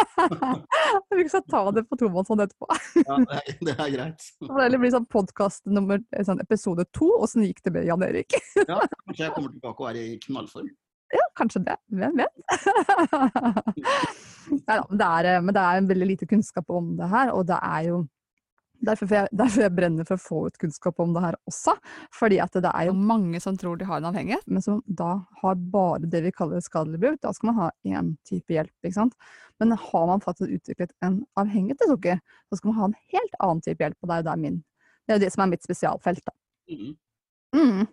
Vi 1.16 1.28
skal 1.28 1.42
ta 1.50 1.62
det 1.76 1.84
på 1.88 1.98
tomannshånd 2.00 2.46
etterpå. 2.46 2.66
Ja, 3.10 3.16
det 3.24 3.38
er, 3.38 3.42
det 3.66 3.74
er 3.74 3.90
greit. 3.94 4.28
Det 4.40 4.80
blir 4.80 4.92
sånn 4.92 5.08
podkast 5.10 5.62
nummer 5.70 6.00
sånn 6.26 6.42
episode 6.42 6.86
to, 6.96 7.08
åssen 7.20 7.44
gikk 7.46 7.60
det 7.66 7.74
med 7.76 7.88
Jan 7.88 8.04
Erik? 8.06 8.36
Ja, 8.56 8.80
kanskje 9.06 9.26
jeg 9.26 9.34
kommer 9.36 9.52
tilbake 9.52 9.84
og 9.84 9.90
er 9.90 10.00
i 10.00 10.06
knallform. 10.24 10.70
Ja, 11.10 11.24
kanskje 11.38 11.64
det. 11.66 11.76
Hvem 11.90 12.20
vet? 12.20 12.34
ja, 14.68 14.78
men, 14.78 14.98
det 15.00 15.08
er, 15.08 15.28
eh, 15.32 15.42
men 15.42 15.56
det 15.56 15.64
er 15.64 15.80
en 15.80 15.90
veldig 15.90 16.08
lite 16.12 16.28
kunnskap 16.30 16.70
om 16.70 16.92
det 16.98 17.08
her, 17.10 17.32
og 17.34 17.48
det 17.50 17.58
er 17.58 17.88
jo 17.88 17.96
Derfor 18.80 19.12
jeg, 19.12 19.28
derfor 19.36 19.64
jeg 19.66 19.74
brenner 19.76 20.06
for 20.08 20.16
å 20.16 20.22
få 20.22 20.38
ut 20.48 20.56
kunnskap 20.60 21.00
om 21.02 21.12
det 21.12 21.22
her 21.24 21.36
også. 21.50 21.74
Fordi 22.16 22.38
at 22.40 22.56
det 22.56 22.70
er 22.70 22.88
jo 22.88 22.94
mange 22.96 23.40
som 23.44 23.58
tror 23.60 23.76
de 23.76 23.88
har 23.88 24.00
en 24.00 24.08
avhengighet, 24.08 24.46
men 24.48 24.64
som 24.64 24.80
da 24.86 25.10
har 25.42 25.60
bare 25.74 26.08
det 26.08 26.22
vi 26.24 26.32
kaller 26.32 26.64
skadelig 26.64 27.02
bruk. 27.02 27.20
Da 27.20 27.34
skal 27.36 27.50
man 27.50 27.58
ha 27.58 27.68
én 27.84 28.14
type 28.28 28.56
hjelp. 28.56 28.72
ikke 28.80 28.96
sant? 28.96 29.16
Men 29.60 29.76
har 29.76 30.08
man 30.08 30.24
faktisk 30.24 30.56
utviklet 30.56 30.94
en 31.04 31.20
avhengighet 31.40 31.82
til 31.82 31.92
sukker, 31.92 32.24
så 32.48 32.56
skal 32.60 32.72
man 32.72 32.80
ha 32.80 32.90
en 32.90 32.98
helt 33.12 33.38
annen 33.40 33.62
type 33.68 33.84
hjelp. 33.84 33.98
Og 34.00 34.08
det 34.08 34.16
er 34.16 34.22
jo 34.22 34.28
det, 34.30 34.36
min, 34.46 34.58
det, 35.04 35.14
er 35.14 35.24
det 35.26 35.32
som 35.34 35.44
er 35.44 35.52
mitt 35.52 35.66
spesialfelt. 35.66 36.24
da. 36.24 36.36
Mhm. 36.72 36.98
Mm. 37.50 37.86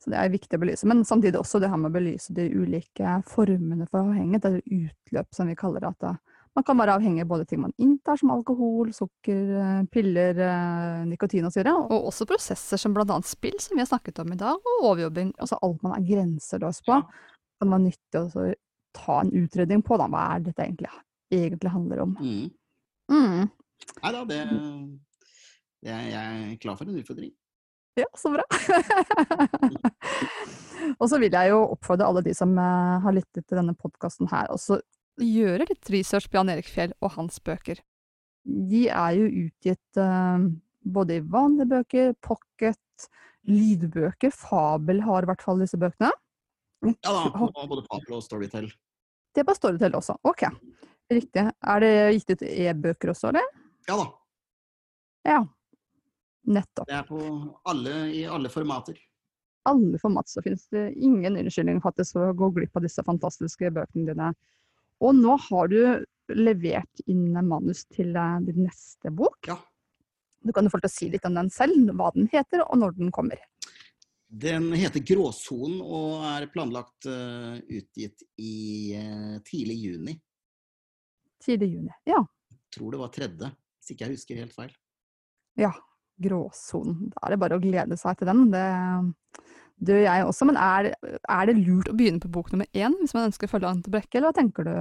Så 0.00 0.10
det 0.12 0.16
er 0.16 0.32
viktig 0.32 0.56
å 0.56 0.60
belyse. 0.62 0.86
Men 0.88 1.02
samtidig 1.04 1.40
også 1.40 1.58
det 1.60 1.68
her 1.68 1.80
med 1.80 1.90
å 1.90 1.96
belyse 1.98 2.32
de 2.36 2.46
ulike 2.54 3.18
formene 3.28 3.84
for 3.90 4.06
avhengighet, 4.06 4.46
eller 4.48 4.86
utløp 4.88 5.34
som 5.36 5.50
vi 5.50 5.58
kaller 5.60 5.84
det. 5.84 5.90
At 5.92 6.06
det, 6.06 6.29
man 6.56 6.64
kan 6.66 6.78
være 6.80 6.96
avhengig 6.98 7.22
av 7.22 7.30
både 7.30 7.46
ting 7.46 7.60
man 7.62 7.74
inntar, 7.78 8.18
som 8.18 8.32
alkohol, 8.34 8.90
sukker, 8.94 9.42
eh, 9.60 9.82
piller, 9.92 10.38
eh, 10.46 11.04
nikotin 11.06 11.46
osv. 11.46 11.62
Og 11.70 12.08
også 12.10 12.26
prosesser 12.26 12.80
som 12.80 12.94
bl.a. 12.94 13.20
spill, 13.26 13.54
som 13.62 13.76
vi 13.76 13.84
har 13.84 13.90
snakket 13.90 14.18
om 14.24 14.32
i 14.34 14.40
dag, 14.40 14.58
og 14.58 14.88
overjobbing. 14.90 15.32
Altså 15.38 15.60
alt 15.62 15.84
man 15.86 15.94
er 15.98 16.08
grenseløs 16.08 16.82
på, 16.86 16.98
kan 17.60 17.74
være 17.76 17.86
nyttig 17.86 18.24
å 18.24 18.48
ta 18.98 19.20
en 19.20 19.32
utredning 19.44 19.84
på. 19.86 20.00
Da. 20.00 20.10
Hva 20.10 20.26
er 20.34 20.44
dette 20.48 20.66
egentlig, 20.66 20.90
egentlig 21.30 21.74
handler 21.76 22.04
om? 22.06 22.16
Mm. 22.18 22.50
Mm. 23.10 23.46
Nei 24.02 24.12
da, 24.14 24.24
det, 24.26 24.40
det 25.86 25.94
er, 25.94 26.08
jeg 26.10 26.40
er 26.50 26.56
klar 26.62 26.78
for 26.78 26.90
en 26.90 26.98
utfordring. 26.98 27.32
Ja, 27.98 28.06
så 28.18 28.30
bra. 28.32 28.44
og 31.00 31.08
så 31.10 31.18
vil 31.18 31.34
jeg 31.34 31.50
jo 31.50 31.62
oppfordre 31.74 32.06
alle 32.06 32.22
de 32.26 32.34
som 32.34 32.52
eh, 32.58 32.96
har 33.04 33.14
lyttet 33.14 33.44
til 33.44 33.58
denne 33.58 33.74
podkasten 33.78 34.30
her, 34.30 34.50
også 34.54 34.78
gjøre 35.24 35.68
litt 35.70 35.90
research 35.92 36.28
på 36.30 36.38
Jan 36.40 36.52
Erik 36.52 36.68
Fjell 36.70 36.94
og 37.00 37.14
hans 37.16 37.40
bøker. 37.44 37.80
De 38.44 38.86
er 38.88 39.16
jo 39.18 39.28
utgitt 39.46 40.00
uh, 40.00 40.46
både 40.80 41.18
i 41.18 41.24
vanlige 41.24 41.68
bøker, 41.74 42.14
pocket, 42.24 43.08
lydbøker. 43.48 44.32
Fabel 44.34 45.02
har 45.04 45.24
i 45.24 45.30
hvert 45.30 45.44
fall 45.44 45.60
disse 45.62 45.80
bøkene. 45.80 46.12
Ja 47.04 47.12
da, 47.12 47.26
og 47.28 47.68
både 47.68 47.84
Fabel 47.88 48.16
og 48.16 48.24
Storytel. 48.24 48.70
Det 49.34 49.42
er 49.42 49.48
på 49.48 49.54
Storytel 49.56 49.94
også. 49.98 50.16
Ok, 50.26 50.46
riktig. 51.12 51.44
Er 51.44 51.84
det 51.84 51.92
gitt 52.16 52.34
ut 52.34 52.44
e-bøker 52.48 53.12
også, 53.12 53.30
eller? 53.30 53.46
Ja 53.88 53.98
da. 54.00 54.06
Ja. 55.28 55.40
Nettopp. 56.50 56.88
Det 56.88 56.96
er 56.96 57.04
på 57.06 57.20
alle, 57.68 57.96
i 58.16 58.24
alle 58.24 58.48
formater. 58.48 58.96
alle 59.68 59.98
format 60.00 60.28
så 60.28 60.40
finnes 60.42 60.64
det 60.72 60.86
ingen 60.96 61.36
unnskyldning 61.36 61.82
faktisk 61.84 62.16
for 62.16 62.30
å 62.30 62.36
gå 62.36 62.48
glipp 62.56 62.78
av 62.80 62.86
disse 62.86 63.04
fantastiske 63.04 63.68
bøkene 63.76 64.08
dine. 64.08 64.30
Og 65.00 65.16
nå 65.16 65.36
har 65.48 65.70
du 65.72 65.80
levert 66.36 67.02
inn 67.10 67.32
manus 67.46 67.84
til 67.90 68.12
din 68.46 68.64
neste 68.66 69.10
bok. 69.10 69.38
Ja. 69.48 69.56
Du 70.40 70.52
kan 70.56 70.64
jo 70.64 70.72
få 70.72 70.80
til 70.80 70.88
å 70.88 70.92
si 70.92 71.08
litt 71.12 71.26
om 71.28 71.36
den 71.36 71.50
selv, 71.52 71.90
hva 71.96 72.10
den 72.14 72.28
heter 72.32 72.62
og 72.64 72.78
når 72.80 72.96
den 72.96 73.12
kommer. 73.12 73.40
Den 74.30 74.70
heter 74.78 75.02
Gråsonen 75.02 75.80
og 75.82 76.22
er 76.28 76.46
planlagt 76.52 77.08
eh, 77.10 77.58
utgitt 77.80 78.22
i 78.38 78.94
eh, 78.94 79.36
tidlig 79.46 79.76
juni. 79.88 80.14
Tidlig 81.42 81.72
juni. 81.74 81.92
Ja. 82.06 82.20
Jeg 82.52 82.60
Tror 82.76 82.94
det 82.94 83.00
var 83.00 83.10
tredje, 83.10 83.50
hvis 83.80 83.90
ikke 83.92 84.06
jeg 84.06 84.18
husker 84.18 84.42
helt 84.44 84.56
feil. 84.56 84.74
ja. 85.58 85.72
Gråsonen. 86.20 87.06
Da 87.14 87.22
er 87.24 87.32
det 87.32 87.40
bare 87.40 87.56
å 87.56 87.62
glede 87.62 87.96
seg 87.96 88.18
til 88.20 88.28
den. 88.28 88.50
Det, 88.52 88.60
det 89.80 89.96
gjør 89.96 90.06
jeg 90.06 90.24
også. 90.28 90.48
Men 90.50 90.58
er, 90.60 90.90
er 91.18 91.48
det 91.48 91.58
lurt 91.58 91.88
å 91.90 91.96
begynne 91.96 92.22
på 92.22 92.30
bok 92.32 92.50
nummer 92.52 92.68
én 92.76 92.96
hvis 93.00 93.14
man 93.16 93.28
ønsker 93.30 93.48
å 93.48 93.52
følge 93.54 93.70
Ante 93.70 93.92
Brekke, 93.92 94.18
eller 94.18 94.30
hva 94.30 94.36
tenker 94.36 94.68
du? 94.68 94.74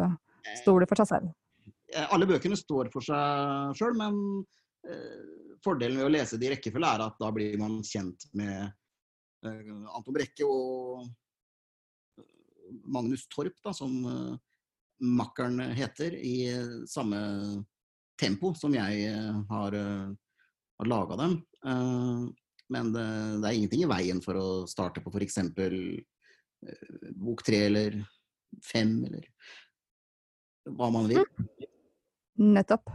Står 0.62 0.84
det 0.84 0.90
for 0.92 1.02
seg 1.02 1.10
selv? 1.14 1.32
Eh, 1.94 2.06
Alle 2.14 2.28
bøkene 2.30 2.58
står 2.60 2.92
for 2.94 3.06
seg 3.06 3.78
sjøl, 3.80 3.96
men 4.00 4.20
eh, 4.88 5.56
fordelen 5.64 6.00
ved 6.00 6.10
å 6.10 6.14
lese 6.14 6.40
det 6.40 6.50
i 6.50 6.54
rekkefølge 6.56 6.92
er 6.96 7.06
at 7.08 7.18
da 7.22 7.32
blir 7.36 7.58
man 7.62 7.80
kjent 7.86 8.28
med 8.40 8.70
eh, 9.46 9.74
Anton 9.96 10.16
Brekke 10.16 10.48
og 10.48 11.10
Magnus 12.86 13.26
Torp, 13.34 13.56
da, 13.66 13.74
som 13.76 13.98
eh, 14.06 14.38
makkeren 15.06 15.62
heter, 15.78 16.16
i 16.16 16.36
eh, 16.52 16.74
samme 16.90 17.20
tempo 18.20 18.54
som 18.58 18.74
jeg 18.76 19.06
eh, 19.10 19.40
har, 19.50 19.78
har 20.80 20.92
laga 20.92 21.20
dem. 21.24 21.40
Eh, 22.70 22.74
men 22.74 22.94
det, 22.94 23.06
det 23.42 23.50
er 23.50 23.58
ingenting 23.58 23.84
i 23.84 23.90
veien 23.90 24.22
for 24.22 24.38
å 24.38 24.48
starte 24.70 25.02
på 25.02 25.12
f.eks. 25.14 25.38
Uh, 26.60 27.12
bok 27.16 27.44
tre 27.48 27.64
eller 27.70 27.96
fem, 28.66 28.98
eller 29.08 29.28
hva 30.70 30.90
man 30.92 31.08
vil. 31.10 31.24
Nettopp. 32.40 32.92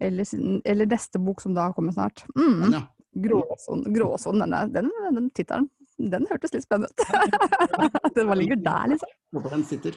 Eller, 0.00 0.28
eller 0.64 0.88
neste 0.88 1.20
bok 1.20 1.40
som 1.40 1.54
da 1.56 1.70
kommer 1.76 1.92
snart. 1.92 2.24
Mm. 2.36 2.72
Ja, 2.72 2.82
Gråsonen, 3.16 4.50
den, 4.50 4.72
den, 4.74 4.90
den 5.16 5.30
tittelen, 5.32 5.70
den 5.96 6.26
hørtes 6.28 6.52
litt 6.52 6.66
spennende 6.66 6.92
ut. 6.92 7.06
den 8.16 8.28
bare 8.28 8.38
ligger 8.40 8.60
der, 8.60 8.92
liksom. 8.92 9.14
håper 9.36 9.56
den 9.56 9.64
sitter. 9.68 9.96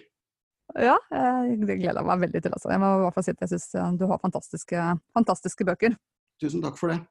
Ja, 0.77 0.95
eh, 1.11 1.55
det 1.65 1.79
gleder 1.81 1.99
jeg 1.99 2.07
meg 2.07 2.23
veldig 2.27 2.43
til. 2.45 2.55
Altså. 2.55 2.71
Jeg 2.71 2.83
må 2.83 2.91
i 2.93 3.03
hvert 3.03 3.17
fall 3.17 3.25
si 3.25 3.33
at 3.33 3.43
jeg 3.43 3.51
syns 3.55 3.99
du 3.99 4.05
har 4.11 4.21
fantastiske, 4.21 4.85
fantastiske 5.17 5.67
bøker. 5.67 5.97
Tusen 6.39 6.63
takk 6.63 6.79
for 6.79 6.93
det. 6.93 7.01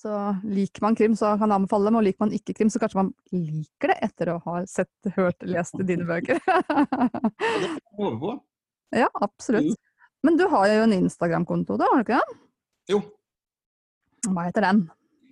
Så 0.00 0.12
liker 0.48 0.80
man 0.84 0.96
krim, 0.96 1.12
så 1.16 1.34
kan 1.36 1.50
jeg 1.50 1.60
anbefale 1.60 1.90
dem. 1.90 1.98
Og 1.98 2.04
liker 2.06 2.24
man 2.24 2.30
ikke 2.36 2.54
krim, 2.56 2.70
så 2.72 2.80
kanskje 2.80 3.02
man 3.02 3.10
liker 3.34 3.92
det 3.92 3.98
etter 4.06 4.30
å 4.32 4.38
ha 4.46 4.60
sett, 4.70 4.92
hørt, 5.16 5.44
lest 5.44 5.76
dine 5.84 6.06
bøker. 6.08 6.40
Ja, 8.00 9.04
ja, 9.04 9.08
absolutt. 9.20 9.76
Men 10.24 10.38
du 10.40 10.46
har 10.52 10.68
jo 10.72 10.86
en 10.86 10.96
Instagram-konto, 10.96 11.76
da, 11.80 11.88
har 11.90 12.00
du 12.00 12.06
ikke 12.06 12.20
det? 12.20 12.38
Jo. 12.94 13.02
Hva 14.28 14.46
heter 14.48 14.66
den? 14.66 14.82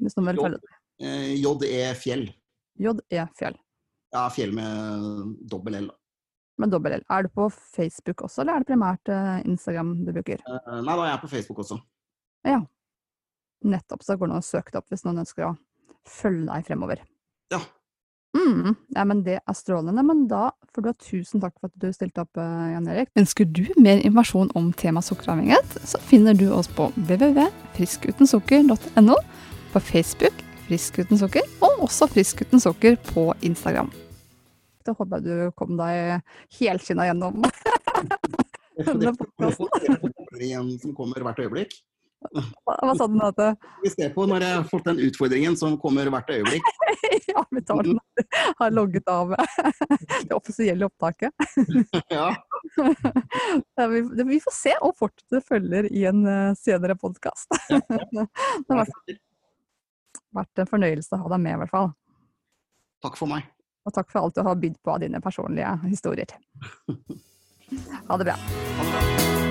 Hvis 0.03 0.17
noen 0.17 0.31
vil 0.31 0.43
følge 0.45 0.61
den. 0.61 0.77
Eh, 0.99 1.33
JE 1.41 1.89
Fjell. 1.99 2.29
JE 2.79 3.25
Fjell. 3.39 3.59
Ja, 4.15 4.29
Fjell 4.33 4.55
med 4.57 5.35
dobbel 5.51 5.81
L. 5.83 5.91
Med 6.59 6.73
dobbel 6.73 6.99
L. 6.99 7.05
Er 7.13 7.27
du 7.27 7.33
på 7.35 7.49
Facebook 7.53 8.25
også, 8.29 8.43
eller 8.43 8.57
er 8.59 8.65
det 8.65 8.71
primært 8.73 9.13
eh, 9.13 9.37
Instagram 9.49 9.97
du 10.07 10.13
bruker? 10.13 10.41
Eh, 10.45 10.75
nei, 10.81 10.95
da 10.95 11.05
er 11.05 11.15
jeg 11.15 11.23
på 11.25 11.33
Facebook 11.37 11.65
også. 11.65 11.81
Nettopp, 13.65 14.03
så 14.07 14.13
går 14.19 14.27
det 14.29 14.35
an 14.37 14.45
å 14.45 14.47
søke 14.47 14.71
det 14.73 14.79
opp 14.81 14.89
hvis 14.93 15.05
noen 15.07 15.23
ønsker 15.25 15.43
å 15.49 15.57
følge 16.09 16.47
deg 16.49 16.61
fremover. 16.69 16.99
Ja. 17.53 17.61
Mm, 18.37 18.75
ja, 18.95 19.05
men 19.09 19.19
det 19.27 19.39
er 19.41 19.55
strålende. 19.57 20.03
Men 20.07 20.19
da 20.31 20.45
får 20.75 20.81
du 20.85 20.89
ha 20.91 20.97
tusen 21.01 21.41
takk 21.43 21.55
for 21.59 21.67
at 21.71 21.77
du 21.81 21.89
stilte 21.95 22.21
opp, 22.23 22.35
eh, 22.39 22.73
Jan 22.75 22.89
Erik. 22.93 23.09
Ønsker 23.19 23.45
du 23.45 23.67
mer 23.81 23.97
informasjon 23.99 24.51
om 24.59 24.73
tema 24.73 25.01
sukkeravhengighet, 25.03 25.71
så 25.89 25.97
finner 26.11 26.35
du 26.39 26.47
oss 26.55 26.69
på 26.69 26.85
www.friskutensukker.no, 26.97 29.17
på 29.73 29.81
Facebook 29.81 30.35
Frisk 30.69 30.99
uten 31.01 31.17
sukker, 31.17 31.41
og 31.65 31.81
også 31.87 32.05
Frisk 32.13 32.43
uten 32.45 32.61
sukker 32.61 32.97
på 33.09 33.33
Instagram. 33.41 33.89
Da 34.85 34.93
håper 34.97 35.17
jeg 35.17 35.25
du 35.25 35.49
kom 35.57 35.77
deg 35.81 36.21
helskinna 36.59 37.05
gjennom. 37.09 37.35
Denne 38.77 39.13
podkasten. 39.17 39.67
Det 39.73 39.81
se 40.37 40.53
en 40.59 40.69
som 40.83 40.91
kommer 40.97 41.19
hvert 41.25 41.41
øyeblikk. 41.41 41.73
Hva 42.19 42.95
sa 42.99 43.07
du 43.07 43.15
nå? 43.15 43.31
Vi 43.83 43.91
ser 43.93 44.11
på 44.15 44.25
når 44.27 44.43
jeg 44.43 44.57
har 44.57 44.65
fått 44.67 44.89
den 44.89 44.99
utfordringen 45.07 45.57
som 45.59 45.77
kommer 45.81 46.11
hvert 46.11 46.31
øyeblikk. 46.35 46.67
ja, 47.31 47.45
vi 47.51 47.63
tar 47.63 47.87
den. 47.87 48.01
Har 48.59 48.75
logget 48.75 49.09
av 49.09 49.35
det 50.29 50.35
offisielle 50.35 50.89
opptaket. 50.89 51.33
Ja, 53.79 53.87
vi, 53.89 54.39
får 54.43 54.55
se 54.55 54.73
og 54.85 54.97
fortsette 54.99 55.41
følger 55.47 55.87
i 55.95 56.03
en 56.11 56.21
eh, 56.29 56.57
senere 56.59 56.97
podkast. 56.99 57.49
det 57.71 58.27
har 58.75 58.91
vært 60.37 60.63
en 60.63 60.71
fornøyelse 60.71 61.17
å 61.17 61.23
ha 61.23 61.33
deg 61.33 61.43
med, 61.47 61.57
i 61.57 61.63
hvert 61.63 61.73
fall. 61.73 61.91
takk 63.05 63.19
for 63.21 63.31
meg. 63.31 63.49
Og 63.89 63.95
takk 63.95 64.13
for 64.13 64.27
alt 64.27 64.37
du 64.37 64.45
har 64.45 64.61
bydd 64.61 64.79
på 64.85 64.95
av 64.95 65.03
dine 65.07 65.23
personlige 65.25 65.75
historier. 65.89 66.37
Ha 68.09 68.21
det 68.21 68.31
bra. 68.31 68.39
Ha 68.39 68.89
det 68.89 68.93
bra. 68.93 69.48